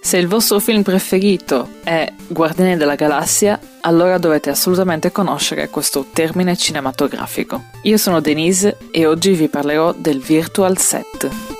[0.00, 6.56] Se il vostro film preferito è Guardiani della Galassia, allora dovete assolutamente conoscere questo termine
[6.56, 7.64] cinematografico.
[7.82, 11.57] Io sono Denise e oggi vi parlerò del virtual set.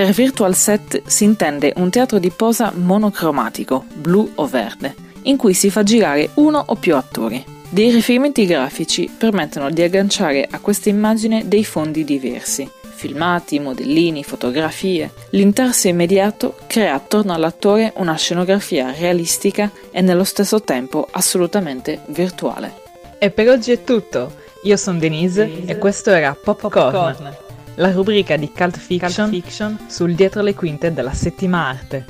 [0.00, 5.52] Per virtual set si intende un teatro di posa monocromatico, blu o verde, in cui
[5.52, 7.44] si fa girare uno o più attori.
[7.68, 15.12] Dei riferimenti grafici permettono di agganciare a questa immagine dei fondi diversi, filmati, modellini, fotografie.
[15.32, 22.72] L'interso immediato crea attorno all'attore una scenografia realistica e nello stesso tempo assolutamente virtuale.
[23.18, 24.32] E per oggi è tutto.
[24.62, 25.70] Io sono Denise, Denise.
[25.70, 26.90] e questo era Popcorn.
[26.90, 32.04] Popcorn la rubrica di Cult Fiction, Cult Fiction, sul dietro le quinte della settima arte,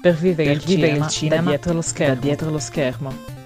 [0.00, 2.20] per vivere, per il, vivere cinema il cinema dietro lo schermo.
[2.20, 3.40] dietro lo schermo.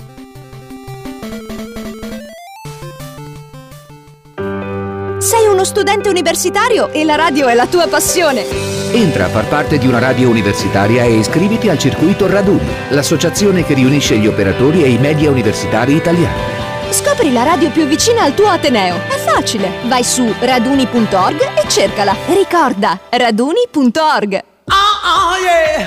[5.19, 8.45] Sei uno studente universitario e la radio è la tua passione.
[8.93, 13.75] Entra a far parte di una radio universitaria e iscriviti al circuito Raduni, l'associazione che
[13.75, 16.56] riunisce gli operatori e i media universitari italiani.
[16.91, 18.97] Scopri la radio più vicina al tuo Ateneo.
[18.97, 19.71] È facile.
[19.85, 22.17] Vai su raduni.org e cercala.
[22.27, 24.43] Ricorda, raduni.org.
[24.67, 25.87] Oh, oh, yeah.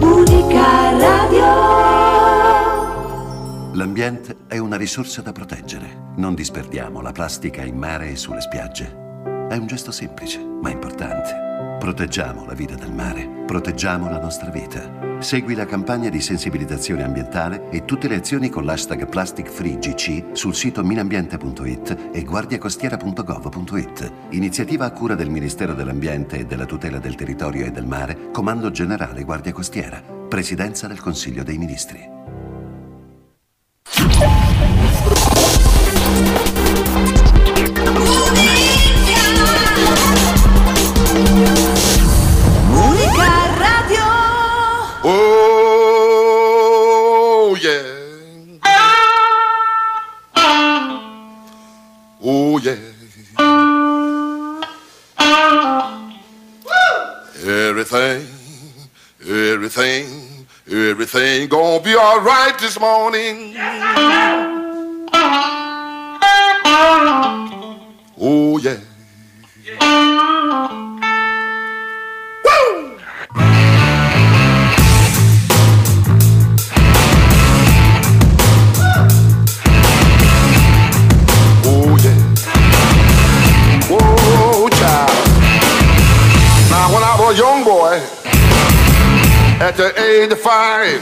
[0.00, 1.80] Unica radio.
[3.74, 6.12] L'ambiente è una risorsa da proteggere.
[6.16, 9.08] Non disperdiamo la plastica in mare e sulle spiagge.
[9.48, 11.49] È un gesto semplice, ma importante.
[11.80, 15.18] Proteggiamo la vita del mare, proteggiamo la nostra vita.
[15.18, 20.84] Segui la campagna di sensibilizzazione ambientale e tutte le azioni con l'hashtag PlasticFreeGC sul sito
[20.84, 24.12] minambiente.it e guardiacostiera.gov.it.
[24.32, 28.70] Iniziativa a cura del Ministero dell'Ambiente e della Tutela del Territorio e del Mare, Comando
[28.70, 32.08] Generale Guardia Costiera, Presidenza del Consiglio dei Ministri.
[45.02, 46.36] Oh,
[47.58, 47.80] yeah.
[52.22, 52.76] Oh, yeah.
[57.42, 58.26] Everything,
[59.22, 63.54] everything, everything gonna be all right this morning.
[68.22, 68.76] Oh, yeah.
[69.80, 70.89] a
[89.80, 91.00] the age of five.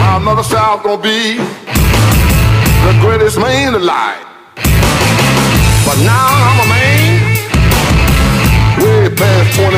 [0.00, 1.36] My mother I gonna be
[2.86, 4.24] the greatest man alive.
[5.84, 7.20] But now I'm a man,
[8.80, 9.76] way past 21.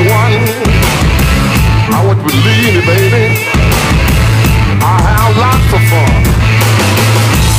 [1.91, 3.35] I want you to believe me, baby.
[4.79, 6.23] I have lots of fun.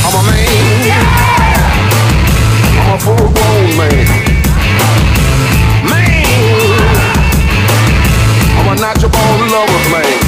[0.07, 1.03] I'm a man.
[2.79, 4.36] I'm a full-grown man.
[8.87, 10.26] i not your bone lower plane.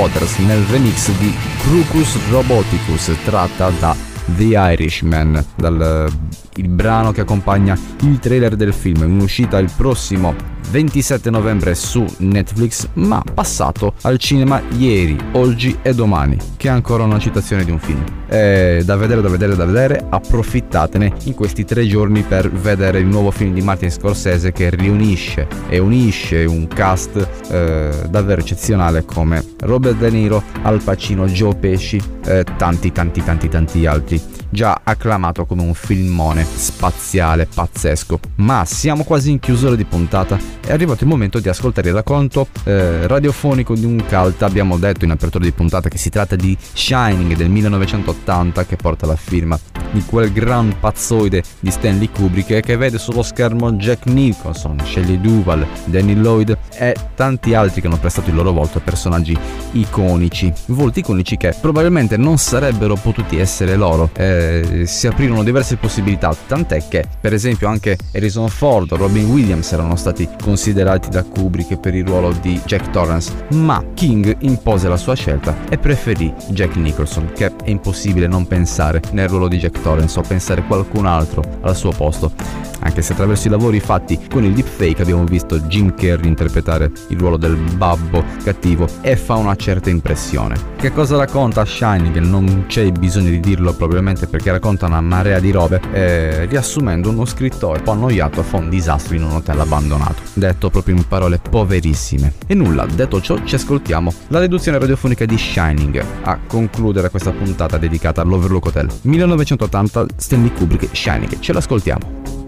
[0.00, 3.94] Waters nel remix di Crocus Roboticus tratta da
[4.36, 6.10] The Irishman, dal
[6.56, 12.04] il brano che accompagna il trailer del film, in uscita il prossimo 27 novembre su
[12.18, 17.72] Netflix, ma passato al cinema ieri, oggi e domani, che è ancora una citazione di
[17.72, 18.04] un film.
[18.26, 23.06] È da vedere, da vedere, da vedere, approfittatene in questi tre giorni per vedere il
[23.06, 27.16] nuovo film di Martin Scorsese che riunisce e unisce un cast
[27.50, 33.48] eh, davvero eccezionale come Robert De Niro, Al Pacino, Joe Pesci, eh, tanti tanti tanti
[33.48, 38.20] tanti altri già acclamato come un filmone spaziale pazzesco.
[38.36, 40.38] Ma siamo quasi in chiusura di puntata.
[40.60, 44.42] È arrivato il momento di ascoltare il racconto eh, radiofonico di un cult.
[44.42, 49.06] Abbiamo detto in apertura di puntata che si tratta di Shining del 1980 che porta
[49.06, 49.58] la firma
[49.92, 55.66] di quel gran pazzoide di Stanley Kubrick che vede sullo schermo Jack Nicholson, Shelley Duval,
[55.86, 59.36] Danny Lloyd e tanti altri che hanno prestato il loro volto a personaggi
[59.72, 60.52] iconici.
[60.66, 64.10] Volti iconici che probabilmente non sarebbero potuti essere loro.
[64.14, 64.39] Eh,
[64.84, 69.96] si aprirono diverse possibilità, tant'è che per esempio anche Harrison Ford o Robin Williams erano
[69.96, 75.14] stati considerati da Kubrick per il ruolo di Jack Torrance, ma King impose la sua
[75.14, 80.18] scelta e preferì Jack Nicholson, che è impossibile non pensare nel ruolo di Jack Torrance
[80.18, 82.32] o pensare qualcun altro al suo posto.
[82.82, 87.18] Anche se attraverso i lavori fatti con il deepfake abbiamo visto Jim Carrey interpretare il
[87.18, 90.56] ruolo del babbo cattivo e fa una certa impressione.
[90.76, 92.16] Che cosa racconta Shining?
[92.18, 97.24] Non c'è bisogno di dirlo probabilmente perché racconta una marea di robe, eh, riassumendo uno
[97.24, 100.22] scrittore un po' annoiato fa un disastro in un hotel abbandonato.
[100.34, 102.34] Detto proprio in parole poverissime.
[102.46, 107.76] E nulla, detto ciò ci ascoltiamo la riduzione radiofonica di Shining a concludere questa puntata
[107.76, 108.88] dedicata all'Overlook Hotel.
[109.02, 112.39] 1980 Stanley Kubrick Shining, ce l'ascoltiamo.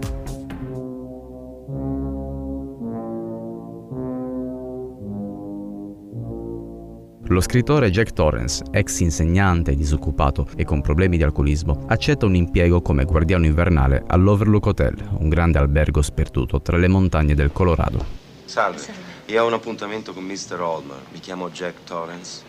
[7.33, 12.83] Lo scrittore Jack Torrance, ex insegnante disoccupato e con problemi di alcolismo, accetta un impiego
[12.83, 18.05] come guardiano invernale all'Overlook Hotel, un grande albergo sperduto tra le montagne del Colorado.
[18.45, 18.85] Salve.
[19.25, 20.61] io ho un appuntamento con Mr.
[20.61, 20.99] Olmer.
[21.11, 22.43] Mi chiamo Jack Torrance.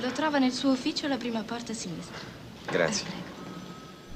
[0.00, 2.16] Lo trova nel suo ufficio alla prima porta a sinistra.
[2.70, 3.23] Grazie.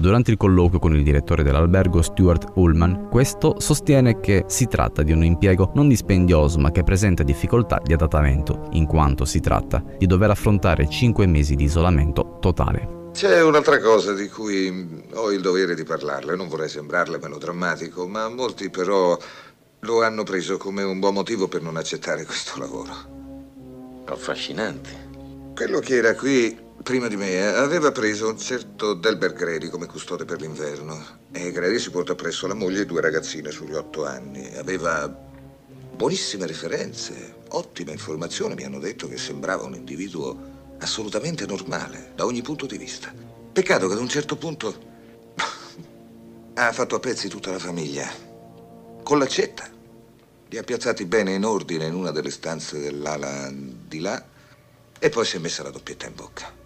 [0.01, 5.11] Durante il colloquio con il direttore dell'albergo Stuart Ullman, questo sostiene che si tratta di
[5.11, 10.07] un impiego non dispendioso ma che presenta difficoltà di adattamento, in quanto si tratta di
[10.07, 13.11] dover affrontare 5 mesi di isolamento totale.
[13.13, 18.29] C'è un'altra cosa di cui ho il dovere di parlarle, non vorrei sembrarle melodrammatico, ma
[18.29, 19.19] molti però
[19.81, 22.93] lo hanno preso come un buon motivo per non accettare questo lavoro.
[24.05, 24.91] Affascinante.
[25.57, 29.85] Quello che era qui prima di me eh, aveva preso un certo Delbert Grady come
[29.85, 30.99] custode per l'inverno
[31.33, 34.57] e Grady si porta presso la moglie e due ragazzine sugli otto anni.
[34.57, 42.25] Aveva buonissime referenze, ottime informazioni, mi hanno detto che sembrava un individuo assolutamente normale da
[42.25, 43.13] ogni punto di vista.
[43.53, 44.75] Peccato che ad un certo punto
[46.55, 48.09] ha fatto a pezzi tutta la famiglia
[49.03, 49.69] con l'accetta.
[50.49, 54.25] Li ha piazzati bene in ordine in una delle stanze dell'ala di là
[54.99, 56.58] e poi si è messa la doppietta in bocca.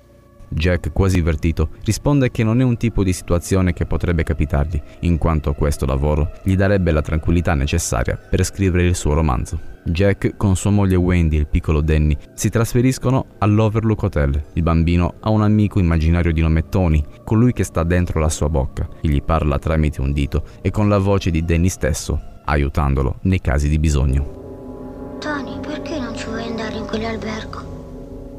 [0.53, 5.19] Jack, quasi avvertito, risponde che non è un tipo di situazione che potrebbe capitargli, in
[5.19, 9.71] quanto questo lavoro gli darebbe la tranquillità necessaria per scrivere il suo romanzo.
[9.85, 14.43] Jack, con sua moglie Wendy e il piccolo Danny, si trasferiscono all'Overlook Hotel.
[14.53, 18.49] Il bambino ha un amico immaginario di nome Tony, colui che sta dentro la sua
[18.49, 23.17] bocca, e gli parla tramite un dito e con la voce di Danny stesso, aiutandolo
[23.23, 25.19] nei casi di bisogno.
[25.19, 27.59] Tony, perché non ci vuoi andare in quell'albergo?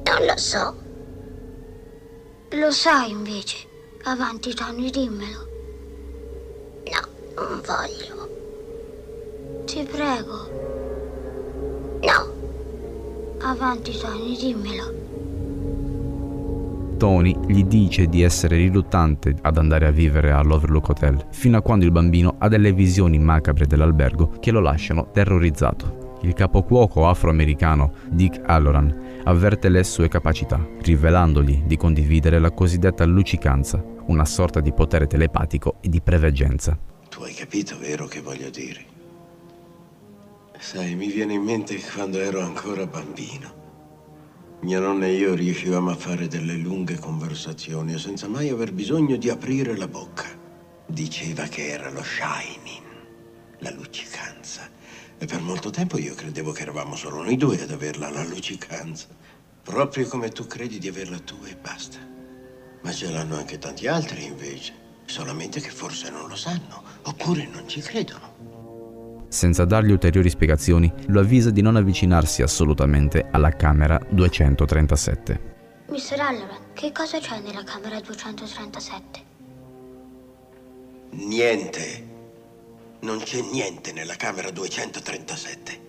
[0.06, 0.83] Non lo so.
[2.60, 3.68] Lo sai invece.
[4.04, 5.48] Avanti, Tony, dimmelo.
[6.86, 8.30] No, non voglio.
[9.66, 10.50] Ti prego.
[12.02, 13.42] No.
[13.42, 15.02] Avanti, Tony, dimmelo.
[16.98, 21.86] Tony gli dice di essere riluttante ad andare a vivere all'Overlook Hotel, fino a quando
[21.86, 26.03] il bambino ha delle visioni macabre dell'albergo che lo lasciano terrorizzato.
[26.24, 33.84] Il capocuoco afroamericano Dick Halloran avverte le sue capacità, rivelandogli di condividere la cosiddetta luccicanza,
[34.06, 36.80] una sorta di potere telepatico e di preveggenza.
[37.10, 38.86] Tu hai capito, vero, che voglio dire?
[40.58, 43.62] Sai, mi viene in mente quando ero ancora bambino.
[44.62, 49.30] Mia nonna e io riuscivamo a fare delle lunghe conversazioni senza mai aver bisogno di
[49.30, 50.28] aprire la bocca.
[50.86, 52.84] Diceva che era lo shining,
[53.60, 54.70] la luccicanza.
[55.18, 59.08] E per molto tempo io credevo che eravamo solo noi due ad averla la luccicanza.
[59.64, 61.98] Proprio come tu credi di averla tu e basta.
[62.82, 64.74] Ma ce l'hanno anche tanti altri invece.
[65.06, 69.26] Solamente che forse non lo sanno, oppure non ci credono.
[69.30, 75.52] Senza dargli ulteriori spiegazioni, lo avvisa di non avvicinarsi assolutamente alla camera 237.
[75.88, 76.20] Mr.
[76.20, 79.32] Halloran, che cosa c'è nella camera 237?
[81.12, 82.13] Niente.
[83.04, 85.80] Non c'è niente nella camera 237.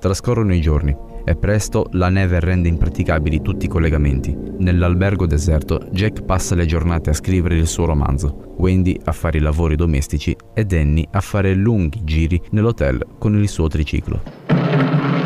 [0.00, 0.96] Trascorrono i giorni
[1.26, 4.34] e presto la neve rende impraticabili tutti i collegamenti.
[4.56, 9.42] Nell'albergo deserto Jack passa le giornate a scrivere il suo romanzo, Wendy a fare i
[9.42, 15.17] lavori domestici e Danny a fare lunghi giri nell'hotel con il suo triciclo.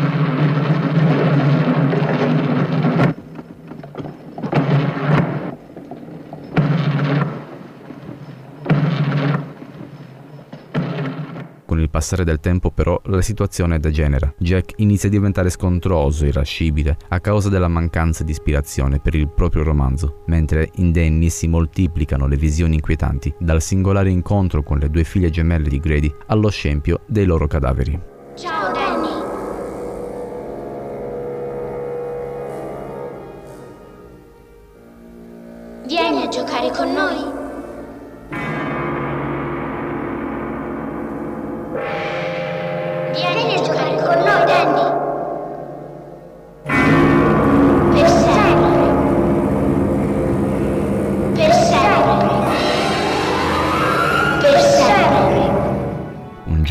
[11.72, 14.30] Con il passare del tempo però la situazione degenera.
[14.36, 19.62] Jack inizia a diventare scontroso irascibile a causa della mancanza di ispirazione per il proprio
[19.62, 25.04] romanzo, mentre in Danny si moltiplicano le visioni inquietanti, dal singolare incontro con le due
[25.04, 27.98] figlie gemelle di Grady allo scempio dei loro cadaveri.
[28.36, 29.11] Ciao, Danny.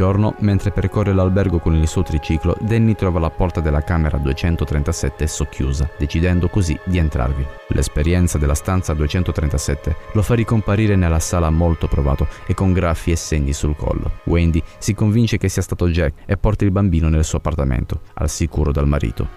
[0.02, 5.28] Giorno, mentre percorre l'albergo con il suo triciclo, Danny trova la porta della camera 237
[5.28, 7.46] socchiusa, decidendo così di entrarvi.
[7.68, 13.16] L'esperienza della stanza 237 lo fa ricomparire nella sala molto provato e con graffi e
[13.16, 14.14] segni sul collo.
[14.24, 18.30] Wendy si convince che sia stato Jack e porta il bambino nel suo appartamento, al
[18.32, 19.28] sicuro dal marito.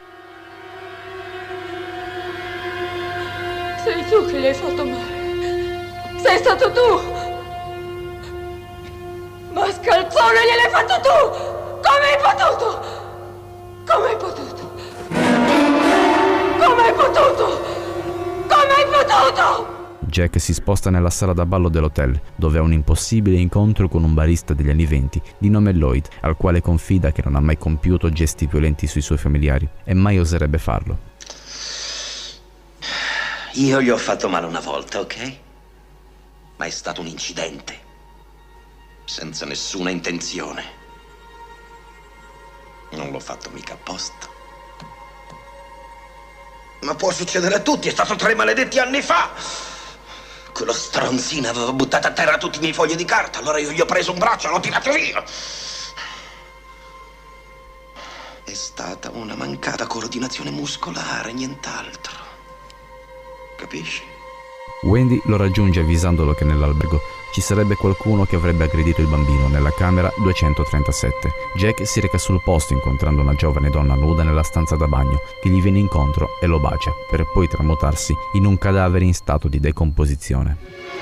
[3.84, 6.22] Sei tu che gli hai fatto male.
[6.22, 7.13] Sei stato tu!
[9.64, 11.16] Mascalzone gliel'hai fatto tu!
[11.80, 12.68] Come hai potuto?
[13.86, 14.72] Come hai potuto?
[16.58, 17.62] Come hai potuto?
[18.46, 19.96] Come hai potuto?
[20.00, 24.12] Jack si sposta nella sala da ballo dell'hotel, dove ha un impossibile incontro con un
[24.12, 28.10] barista degli anni venti di nome Lloyd, al quale confida che non ha mai compiuto
[28.10, 30.98] gesti violenti sui suoi familiari e mai oserebbe farlo.
[33.54, 35.36] Io gli ho fatto male una volta, ok?
[36.56, 37.83] Ma è stato un incidente.
[39.04, 40.82] Senza nessuna intenzione.
[42.90, 44.28] Non l'ho fatto mica apposta.
[46.80, 49.30] Ma può succedere a tutti, è stato tre maledetti anni fa.
[50.52, 53.80] Quello stronzino aveva buttato a terra tutti i miei fogli di carta, allora io gli
[53.80, 55.24] ho preso un braccio e l'ho tirato via.
[58.44, 62.12] È stata una mancata coordinazione muscolare, nient'altro.
[63.56, 64.02] Capisci?
[64.82, 69.72] Wendy lo raggiunge avvisandolo che nell'albergo ci sarebbe qualcuno che avrebbe aggredito il bambino nella
[69.72, 71.32] camera 237.
[71.56, 75.48] Jack si reca sul posto incontrando una giovane donna nuda nella stanza da bagno che
[75.48, 79.58] gli viene incontro e lo bacia, per poi tramutarsi in un cadavere in stato di
[79.58, 80.93] decomposizione.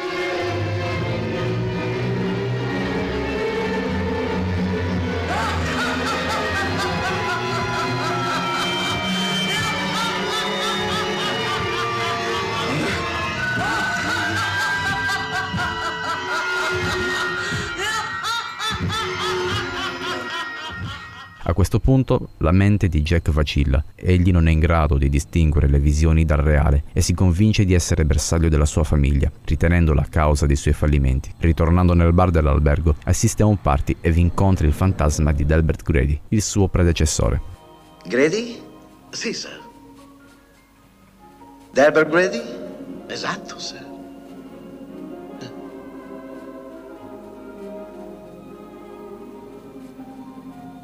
[21.72, 25.78] Questo punto la mente di Jack vacilla, egli non è in grado di distinguere le
[25.78, 30.44] visioni dal reale e si convince di essere bersaglio della sua famiglia, ritenendo la causa
[30.44, 31.32] dei suoi fallimenti.
[31.38, 35.82] Ritornando nel bar dell'albergo, assiste a un party e vi incontra il fantasma di Delbert
[35.82, 37.40] Grady, il suo predecessore.
[38.06, 38.60] Grady?
[39.08, 39.58] Sì, sir.
[41.72, 42.42] Delbert Grady?
[43.06, 43.90] Esatto, sir.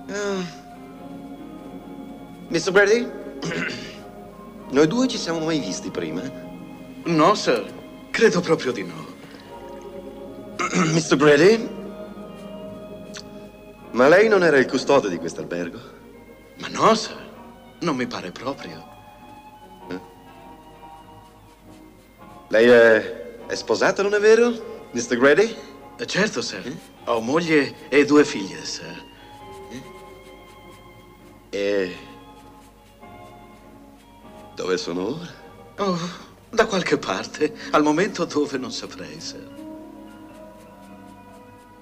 [0.08, 0.57] Uh,
[2.50, 2.72] Mr.
[2.72, 3.06] Brady?
[4.70, 6.22] Noi due ci siamo mai visti prima?
[7.04, 7.64] No, sir.
[8.10, 9.06] Credo proprio di no.
[10.92, 11.16] Mr.
[11.16, 11.68] Brady?
[13.92, 15.78] Ma lei non era il custode di quest'albergo?
[16.60, 17.16] Ma no, sir.
[17.80, 18.82] Non mi pare proprio.
[19.90, 20.00] Eh?
[22.48, 25.18] Lei è, è sposato, non è vero, Mr.
[25.18, 25.54] Grady?
[25.98, 26.62] Eh, certo, sir.
[27.04, 29.04] Ho moglie e due figlie, sir.
[31.50, 32.06] E...
[34.58, 35.28] Dove sono ora?
[35.76, 35.96] Oh,
[36.50, 37.54] da qualche parte.
[37.70, 39.46] Al momento dove non saprei, sir.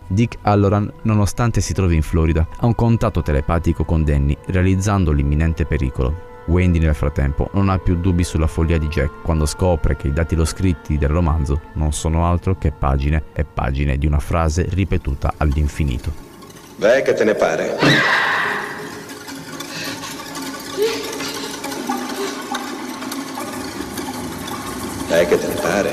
[0.08, 5.64] Dick Halloran, nonostante si trovi in Florida, ha un contatto telepatico con Danny, realizzando l'imminente
[5.64, 6.34] pericolo.
[6.48, 10.12] Wendy nel frattempo non ha più dubbi sulla follia di Jack quando scopre che i
[10.12, 14.66] dati lo scritti del romanzo non sono altro che pagine e pagine di una frase
[14.68, 16.12] ripetuta all'infinito.
[16.76, 18.34] Beh, che te ne pare?
[25.16, 25.90] Beh, che te ne pare?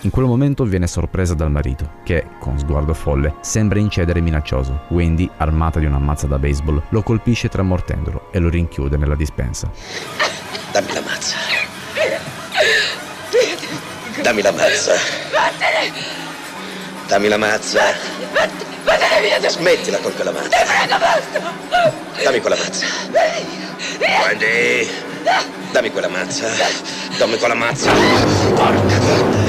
[0.00, 4.84] In quel momento viene sorpresa dal marito, che, con sguardo folle, sembra incedere minaccioso.
[4.88, 9.70] Wendy, armata di una mazza da baseball, lo colpisce tramortendolo e lo rinchiude nella dispensa.
[10.72, 11.36] Dammi la mazza.
[14.22, 14.94] Dammi la mazza.
[15.32, 15.92] Vattene!
[17.08, 17.82] Dammi la mazza.
[18.84, 20.48] Vattene via da Smettila con quella mazza.
[20.48, 22.22] Ti prego, basta!
[22.22, 22.86] Dammi quella mazza.
[24.00, 24.88] Wendy.
[25.72, 26.48] Dammi quella mazza.
[27.16, 27.90] Dammi quella mazza.
[28.54, 29.42] Porca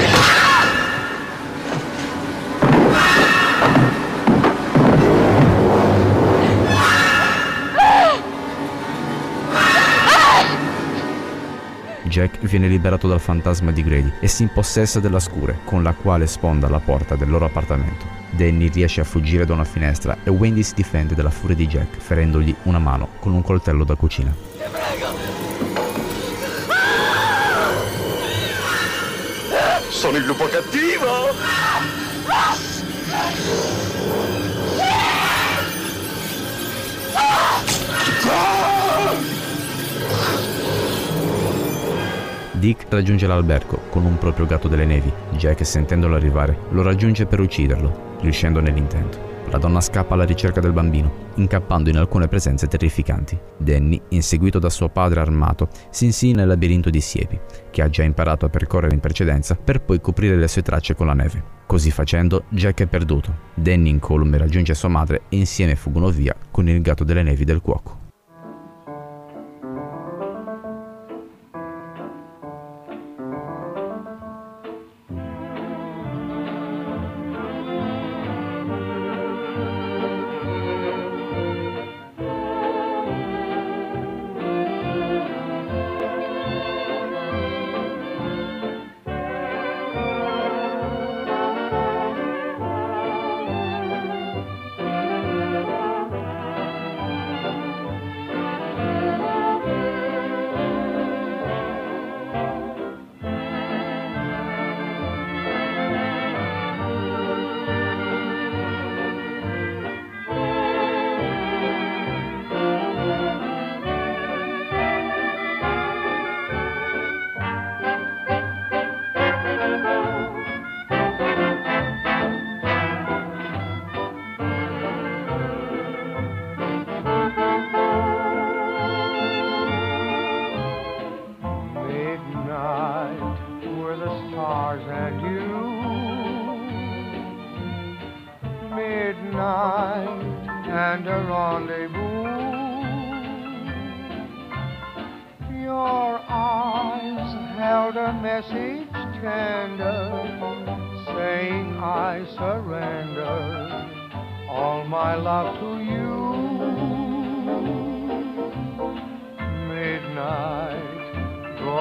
[12.04, 16.26] Jack viene liberato dal fantasma di Grady e si impossessa della scure, con la quale
[16.26, 18.06] sponda la porta del loro appartamento.
[18.30, 21.98] Danny riesce a fuggire da una finestra e Wendy si difende dalla furia di Jack,
[21.98, 24.34] ferendogli una mano con un coltello da cucina.
[30.04, 31.06] Sono il lupo cattivo!
[42.52, 45.10] Dick raggiunge l'albergo con un proprio gatto delle nevi.
[45.38, 49.23] Jack, sentendolo arrivare, lo raggiunge per ucciderlo, riuscendo nell'intento.
[49.54, 53.38] La donna scappa alla ricerca del bambino, incappando in alcune presenze terrificanti.
[53.56, 57.38] Danny, inseguito da suo padre armato, si insinua nel labirinto di siepi,
[57.70, 61.06] che ha già imparato a percorrere in precedenza, per poi coprire le sue tracce con
[61.06, 61.40] la neve.
[61.66, 63.32] Così facendo, Jack è perduto.
[63.54, 67.60] Danny incolume raggiunge sua madre e insieme fuggono via con il gatto delle nevi del
[67.60, 68.03] cuoco.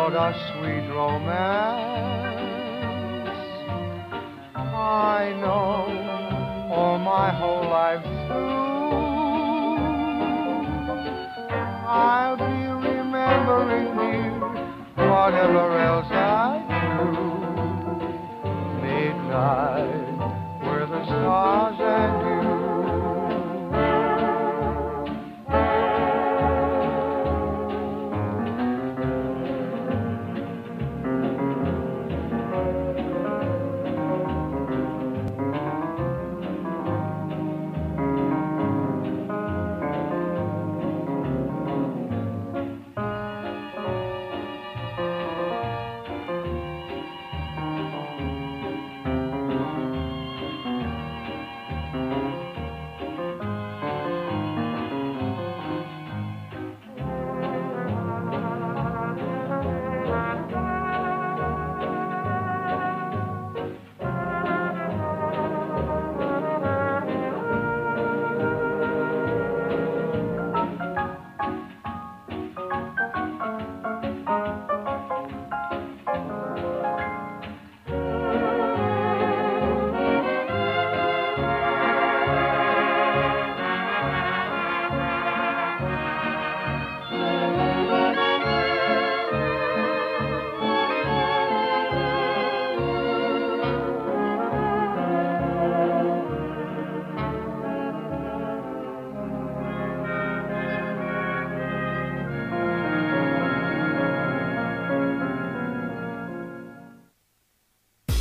[0.03, 1.29] Brought us sweet romance.
[4.53, 5.87] I know
[6.75, 8.51] all my whole life through.
[11.87, 12.43] I'll be
[12.85, 14.43] remembering you,
[15.07, 17.05] whatever else I do.
[18.81, 20.17] Midnight,
[20.63, 22.22] where the stars and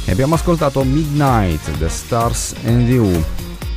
[0.04, 3.24] E abbiamo ascoltato Midnight, The Stars and You,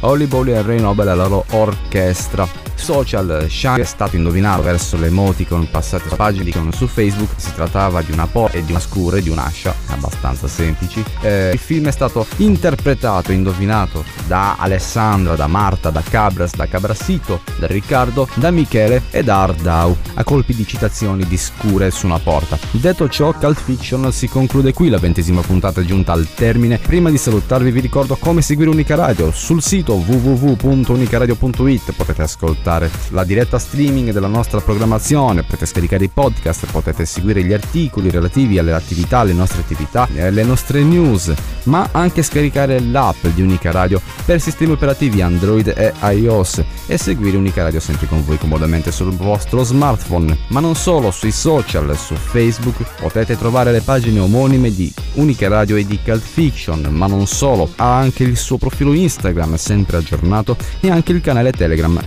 [0.02, 2.65] Holly Bowley e Ray Nobel e la loro orchestra.
[2.76, 8.02] Social, Shang è stato indovinato verso le emoticon passate su pagine su Facebook, si trattava
[8.02, 11.04] di una po' e di una scura e di un'ascia, abbastanza semplici.
[11.22, 16.68] Eh, il film è stato interpretato e indovinato da Alessandra, da Marta, da Cabras, da
[16.68, 22.06] Cabrasito, da Riccardo, da Michele e da Ardau, a colpi di citazioni di scure su
[22.06, 22.58] una porta.
[22.72, 26.78] Detto ciò, Cult Fiction si conclude qui, la ventesima puntata è giunta al termine.
[26.78, 29.32] Prima di salutarvi vi ricordo come seguire Unica Radio.
[29.32, 32.65] Sul sito www.unicaradio.it potete ascoltare
[33.10, 38.58] la diretta streaming della nostra programmazione, potete scaricare i podcast, potete seguire gli articoli relativi
[38.58, 41.32] alle attività, alle nostre attività, le nostre news,
[41.66, 47.38] ma anche scaricare l'app di Unica Radio per sistemi operativi Android e iOS e seguire
[47.38, 50.36] Unica Radio sempre con voi comodamente sul vostro smartphone.
[50.48, 55.76] Ma non solo, sui social, su Facebook potete trovare le pagine omonime di Unica Radio
[55.76, 60.58] e di Cult Fiction, ma non solo, ha anche il suo profilo Instagram sempre aggiornato
[60.80, 62.00] e anche il canale Telegram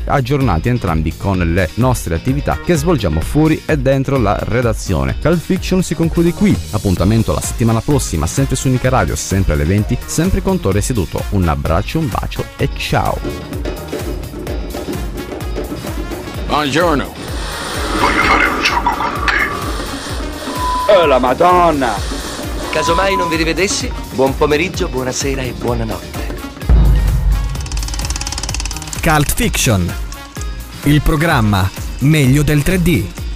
[0.49, 5.19] aggiornati entrambi con le nostre attività che svolgiamo fuori e dentro la redazione.
[5.21, 9.65] Cult Fiction si conclude qui, appuntamento la settimana prossima sempre su Unica Radio, sempre alle
[9.65, 11.23] 20, sempre con Torre seduto.
[11.31, 13.19] Un abbraccio, un bacio e ciao!
[16.47, 17.13] Buongiorno.
[18.01, 20.93] Voglio fare un gioco con te.
[20.93, 21.93] Oh la madonna!
[22.71, 26.37] Casomai non vi rivedessi, buon pomeriggio, buonasera e buonanotte.
[29.03, 30.08] Cult Fiction.
[30.89, 33.28] Il programma meglio del 3D.